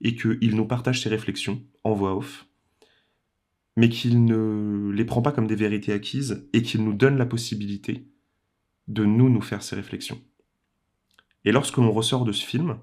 et 0.00 0.14
qu'il 0.14 0.56
nous 0.56 0.66
partage 0.66 1.02
ses 1.02 1.08
réflexions 1.08 1.62
en 1.84 1.92
voix 1.92 2.16
off, 2.16 2.46
mais 3.76 3.88
qu'il 3.88 4.24
ne 4.24 4.90
les 4.92 5.04
prend 5.04 5.22
pas 5.22 5.32
comme 5.32 5.46
des 5.46 5.56
vérités 5.56 5.92
acquises, 5.92 6.48
et 6.52 6.62
qu'il 6.62 6.84
nous 6.84 6.94
donne 6.94 7.16
la 7.16 7.26
possibilité 7.26 8.06
de 8.88 9.04
nous 9.04 9.40
faire 9.40 9.62
ces 9.62 9.76
réflexions. 9.76 10.20
Et 11.44 11.52
lorsque 11.52 11.76
l'on 11.76 11.92
ressort 11.92 12.24
de 12.24 12.32
ce 12.32 12.44
film, 12.44 12.78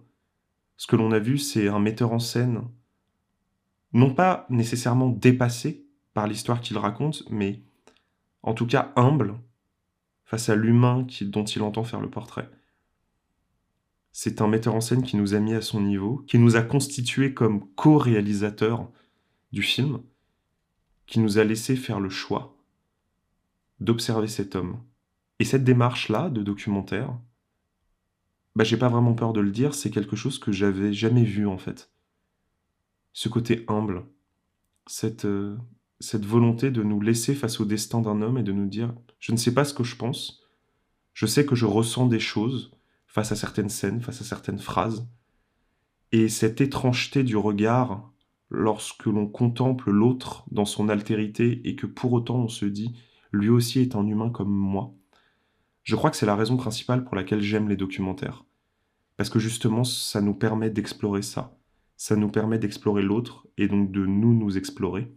ce 0.78 0.88
que 0.88 0.96
l'on 0.96 1.12
a 1.12 1.20
vu, 1.20 1.38
c'est 1.38 1.68
un 1.68 1.80
metteur 1.80 2.12
en 2.12 2.20
scène, 2.20 2.62
non 3.94 4.14
pas 4.14 4.46
nécessairement 4.50 5.10
dépassé 5.10 5.86
par 6.14 6.28
l'histoire 6.28 6.62
qu'il 6.62 6.78
raconte, 6.78 7.24
mais 7.30 7.64
en 8.44 8.54
tout 8.54 8.66
cas 8.66 8.92
humble 8.96 9.40
face 10.26 10.50
à 10.50 10.56
l'humain 10.56 11.06
dont 11.22 11.44
il 11.44 11.62
entend 11.62 11.84
faire 11.84 12.02
le 12.02 12.10
portrait. 12.10 12.50
C'est 14.12 14.42
un 14.42 14.48
metteur 14.48 14.76
en 14.76 14.82
scène 14.82 15.04
qui 15.04 15.18
nous 15.18 15.36
a 15.36 15.40
mis 15.40 15.54
à 15.54 15.62
son 15.62 15.82
niveau, 15.82 16.18
qui 16.28 16.38
nous 16.38 16.56
a 16.56 16.62
constitué 16.62 17.34
comme 17.34 17.70
co-réalisateur 17.76 18.90
du 19.52 19.62
film, 19.62 20.02
qui 21.06 21.20
nous 21.20 21.38
a 21.38 21.44
laissé 21.44 21.76
faire 21.76 22.00
le 22.00 22.10
choix 22.10 22.58
d'observer 23.80 24.28
cet 24.28 24.56
homme. 24.56 24.80
Et 25.40 25.46
cette 25.46 25.64
démarche-là 25.64 26.30
de 26.30 26.44
documentaire, 26.44 27.18
bah, 28.56 28.64
j'ai 28.64 28.78
pas 28.78 28.90
vraiment 28.90 29.14
peur 29.14 29.34
de 29.34 29.42
le 29.42 29.52
dire, 29.52 29.74
c'est 29.74 29.92
quelque 29.92 30.16
chose 30.16 30.40
que 30.40 30.52
j'avais 30.52 30.94
jamais 30.94 31.24
vu 31.24 31.48
en 31.48 31.58
fait. 31.58 31.92
Ce 33.14 33.28
côté 33.30 33.66
humble, 33.68 34.06
cette, 34.88 35.26
euh, 35.26 35.58
cette 36.00 36.26
volonté 36.26 36.72
de 36.72 36.84
nous 36.84 37.02
laisser 37.02 37.34
face 37.34 37.60
au 37.60 37.66
destin 37.66 38.02
d'un 38.02 38.22
homme 38.22 38.38
et 38.38 38.44
de 38.44 38.52
nous 38.52 38.68
dire 38.68 38.94
je 39.20 39.32
ne 39.32 39.38
sais 39.38 39.54
pas 39.54 39.66
ce 39.66 39.74
que 39.74 39.84
je 39.84 39.96
pense, 39.96 40.44
je 41.14 41.26
sais 41.26 41.46
que 41.46 41.56
je 41.56 41.66
ressens 41.66 42.08
des 42.08 42.20
choses, 42.20 42.72
face 43.08 43.32
à 43.32 43.36
certaines 43.36 43.70
scènes, 43.70 44.02
face 44.02 44.22
à 44.22 44.26
certaines 44.26 44.60
phrases. 44.60 45.06
Et 46.12 46.30
cette 46.30 46.62
étrangeté 46.62 47.24
du 47.24 47.36
regard 47.36 48.11
lorsque 48.52 49.06
l'on 49.06 49.28
contemple 49.28 49.90
l'autre 49.92 50.46
dans 50.52 50.66
son 50.66 50.90
altérité 50.90 51.62
et 51.64 51.76
que 51.76 51.88
pour 51.88 52.12
autant 52.14 52.36
on 52.36 52.48
se 52.50 52.66
dit 52.66 52.94
lui 53.32 53.50
aussi 53.50 53.80
est 53.80 53.96
un 53.96 54.06
humain 54.06 54.30
comme 54.30 54.52
moi. 54.52 54.94
Je 55.84 55.96
crois 55.96 56.12
que 56.12 56.18
c'est 56.18 56.26
la 56.26 56.36
raison 56.36 56.58
principale 56.58 57.04
pour 57.06 57.16
laquelle 57.16 57.42
j'aime 57.42 57.70
les 57.70 57.78
documentaires. 57.78 58.44
Parce 59.18 59.30
que 59.30 59.40
justement, 59.40 59.84
ça 59.84 60.22
nous 60.22 60.34
permet 60.34 60.70
d'explorer 60.70 61.22
ça. 61.22 61.58
Ça 61.96 62.16
nous 62.16 62.30
permet 62.30 62.60
d'explorer 62.60 63.02
l'autre 63.02 63.48
et 63.58 63.68
donc 63.68 63.92
de 63.92 64.06
nous 64.06 64.34
nous 64.34 64.58
explorer. 64.58 65.14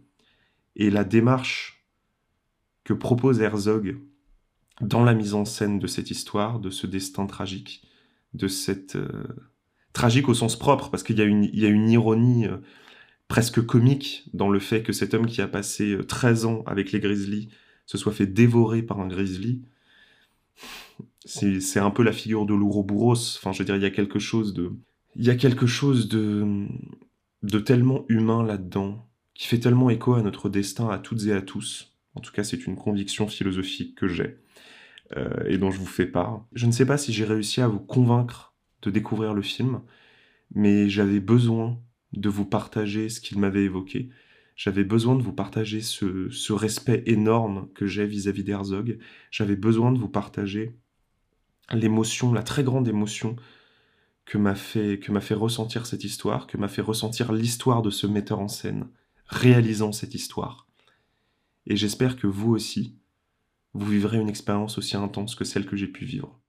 Et 0.75 0.89
la 0.89 1.03
démarche 1.03 1.85
que 2.83 2.93
propose 2.93 3.41
Herzog 3.41 3.97
dans 4.81 5.03
la 5.03 5.13
mise 5.13 5.33
en 5.33 5.45
scène 5.45 5.79
de 5.79 5.87
cette 5.87 6.11
histoire, 6.11 6.59
de 6.59 6.69
ce 6.69 6.87
destin 6.87 7.25
tragique, 7.25 7.85
de 8.33 8.47
cette... 8.47 8.95
Euh, 8.95 9.23
tragique 9.93 10.27
au 10.27 10.33
sens 10.33 10.59
propre, 10.59 10.89
parce 10.89 11.03
qu'il 11.03 11.17
y, 11.17 11.21
a 11.21 11.25
une, 11.25 11.45
y 11.53 11.65
a 11.65 11.69
une 11.69 11.89
ironie 11.89 12.47
euh, 12.47 12.57
presque 13.27 13.65
comique 13.65 14.25
dans 14.33 14.49
le 14.49 14.59
fait 14.59 14.83
que 14.83 14.93
cet 14.93 15.13
homme 15.13 15.25
qui 15.25 15.41
a 15.41 15.47
passé 15.47 15.97
13 16.07 16.45
euh, 16.45 16.47
ans 16.47 16.63
avec 16.65 16.91
les 16.91 16.99
Grizzlies 16.99 17.49
se 17.85 17.97
soit 17.97 18.13
fait 18.13 18.27
dévorer 18.27 18.81
par 18.81 18.99
un 18.99 19.07
Grizzly. 19.07 19.61
c'est 21.25 21.79
un 21.79 21.91
peu 21.91 22.03
la 22.03 22.11
figure 22.11 22.45
de 22.45 22.53
l'Ouroboros. 22.53 23.37
Enfin, 23.37 23.51
je 23.51 23.59
veux 23.59 23.65
dire, 23.65 23.75
il 23.75 23.81
y 23.81 23.85
a 23.85 23.91
quelque 23.91 24.19
chose 24.19 24.53
de, 24.53 24.71
il 25.15 25.25
y 25.25 25.29
a 25.29 25.35
quelque 25.35 25.65
chose 25.65 26.07
de, 26.07 26.67
de 27.43 27.59
tellement 27.59 28.05
humain 28.09 28.43
là-dedans, 28.43 29.07
qui 29.33 29.47
fait 29.47 29.59
tellement 29.59 29.89
écho 29.89 30.13
à 30.13 30.21
notre 30.21 30.49
destin, 30.49 30.89
à 30.89 30.97
toutes 30.97 31.25
et 31.25 31.33
à 31.33 31.41
tous. 31.41 31.93
En 32.15 32.21
tout 32.21 32.31
cas, 32.31 32.43
c'est 32.43 32.65
une 32.65 32.75
conviction 32.75 33.27
philosophique 33.27 33.95
que 33.95 34.07
j'ai 34.07 34.37
euh, 35.15 35.29
et 35.47 35.57
dont 35.57 35.71
je 35.71 35.79
vous 35.79 35.85
fais 35.85 36.05
part. 36.05 36.45
Je 36.53 36.65
ne 36.65 36.71
sais 36.71 36.85
pas 36.85 36.97
si 36.97 37.13
j'ai 37.13 37.25
réussi 37.25 37.61
à 37.61 37.67
vous 37.67 37.79
convaincre 37.79 38.53
de 38.81 38.89
découvrir 38.89 39.33
le 39.33 39.41
film, 39.41 39.81
mais 40.53 40.89
j'avais 40.89 41.19
besoin 41.19 41.79
de 42.15 42.29
vous 42.29 42.45
partager 42.45 43.09
ce 43.09 43.21
qu'il 43.21 43.39
m'avait 43.39 43.63
évoqué. 43.63 44.09
J'avais 44.55 44.85
besoin 44.85 45.15
de 45.15 45.21
vous 45.21 45.33
partager 45.33 45.81
ce, 45.81 46.53
respect 46.53 47.03
énorme 47.05 47.67
que 47.73 47.85
j'ai 47.85 48.05
vis-à-vis 48.05 48.43
d'Herzog. 48.43 48.97
J'avais 49.31 49.57
besoin 49.57 49.91
de 49.91 49.99
vous 49.99 50.07
partager 50.07 50.77
l'émotion, 51.71 52.31
la 52.31 52.43
très 52.43 52.63
grande 52.63 52.87
émotion 52.87 53.35
que 54.23 54.37
m'a 54.37 54.55
fait, 54.55 54.99
que 54.99 55.11
m'a 55.11 55.21
fait 55.21 55.33
ressentir 55.33 55.85
cette 55.85 56.03
histoire, 56.03 56.47
que 56.47 56.57
m'a 56.57 56.67
fait 56.67 56.81
ressentir 56.81 57.33
l'histoire 57.33 57.81
de 57.81 57.89
ce 57.89 58.07
metteur 58.07 58.39
en 58.39 58.47
scène, 58.47 58.87
réalisant 59.27 59.91
cette 59.91 60.15
histoire. 60.15 60.67
Et 61.67 61.75
j'espère 61.75 62.15
que 62.15 62.27
vous 62.27 62.51
aussi, 62.51 62.97
vous 63.73 63.87
vivrez 63.87 64.19
une 64.19 64.29
expérience 64.29 64.77
aussi 64.77 64.95
intense 64.95 65.35
que 65.35 65.43
celle 65.43 65.65
que 65.65 65.75
j'ai 65.75 65.87
pu 65.87 66.05
vivre. 66.05 66.39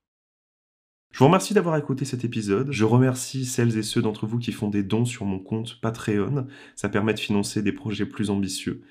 Je 1.17 1.21
vous 1.21 1.29
remercie 1.29 1.55
d'avoir 1.55 1.79
écouté 1.79 2.05
cet 2.05 2.27
épisode. 2.27 2.73
Je 2.73 2.85
remercie 2.85 3.47
celles 3.47 3.79
et 3.79 3.83
ceux 3.83 4.03
d'entre 4.03 4.27
vous 4.27 4.39
qui 4.39 4.53
font 4.53 4.69
des 4.69 4.83
dons 4.83 5.07
sur 5.07 5.25
mon 5.25 5.39
compte 5.39 5.81
Patreon. 5.81 6.47
Ça 6.75 6.91
permet 6.91 7.15
de 7.15 7.19
financer 7.19 7.63
des 7.63 7.73
projets 7.73 8.05
plus 8.05 8.29
ambitieux. 8.29 8.83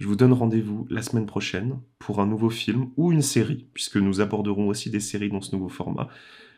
Je 0.00 0.08
vous 0.08 0.16
donne 0.16 0.32
rendez-vous 0.32 0.88
la 0.90 1.00
semaine 1.00 1.26
prochaine 1.26 1.78
pour 2.00 2.18
un 2.20 2.26
nouveau 2.26 2.50
film 2.50 2.88
ou 2.96 3.12
une 3.12 3.22
série, 3.22 3.68
puisque 3.72 3.98
nous 3.98 4.20
aborderons 4.20 4.66
aussi 4.66 4.90
des 4.90 4.98
séries 4.98 5.28
dans 5.28 5.42
ce 5.42 5.54
nouveau 5.54 5.68
format. 5.68 6.08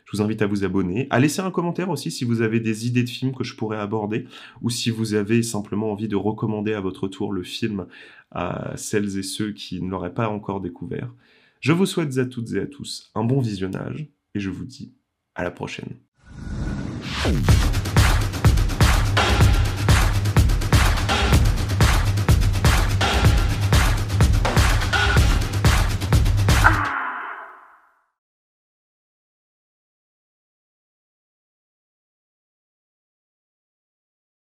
Je 0.05 0.17
vous 0.17 0.23
invite 0.23 0.41
à 0.41 0.47
vous 0.47 0.63
abonner, 0.63 1.05
à 1.11 1.19
laisser 1.19 1.41
un 1.41 1.51
commentaire 1.51 1.91
aussi 1.91 2.09
si 2.09 2.23
vous 2.23 2.41
avez 2.41 2.59
des 2.59 2.87
idées 2.87 3.03
de 3.03 3.09
films 3.09 3.35
que 3.35 3.43
je 3.43 3.55
pourrais 3.55 3.77
aborder, 3.77 4.25
ou 4.63 4.71
si 4.71 4.89
vous 4.89 5.13
avez 5.13 5.43
simplement 5.43 5.91
envie 5.91 6.07
de 6.07 6.15
recommander 6.15 6.73
à 6.73 6.81
votre 6.81 7.07
tour 7.07 7.31
le 7.33 7.43
film 7.43 7.85
à 8.31 8.73
celles 8.77 9.15
et 9.19 9.21
ceux 9.21 9.51
qui 9.51 9.79
ne 9.79 9.91
l'auraient 9.91 10.15
pas 10.15 10.29
encore 10.29 10.59
découvert. 10.59 11.13
Je 11.59 11.71
vous 11.71 11.85
souhaite 11.85 12.17
à 12.17 12.25
toutes 12.25 12.51
et 12.53 12.61
à 12.61 12.65
tous 12.65 13.11
un 13.13 13.23
bon 13.23 13.41
visionnage, 13.41 14.07
et 14.33 14.39
je 14.39 14.49
vous 14.49 14.65
dis 14.65 14.95
à 15.35 15.43
la 15.43 15.51
prochaine. 15.51 15.97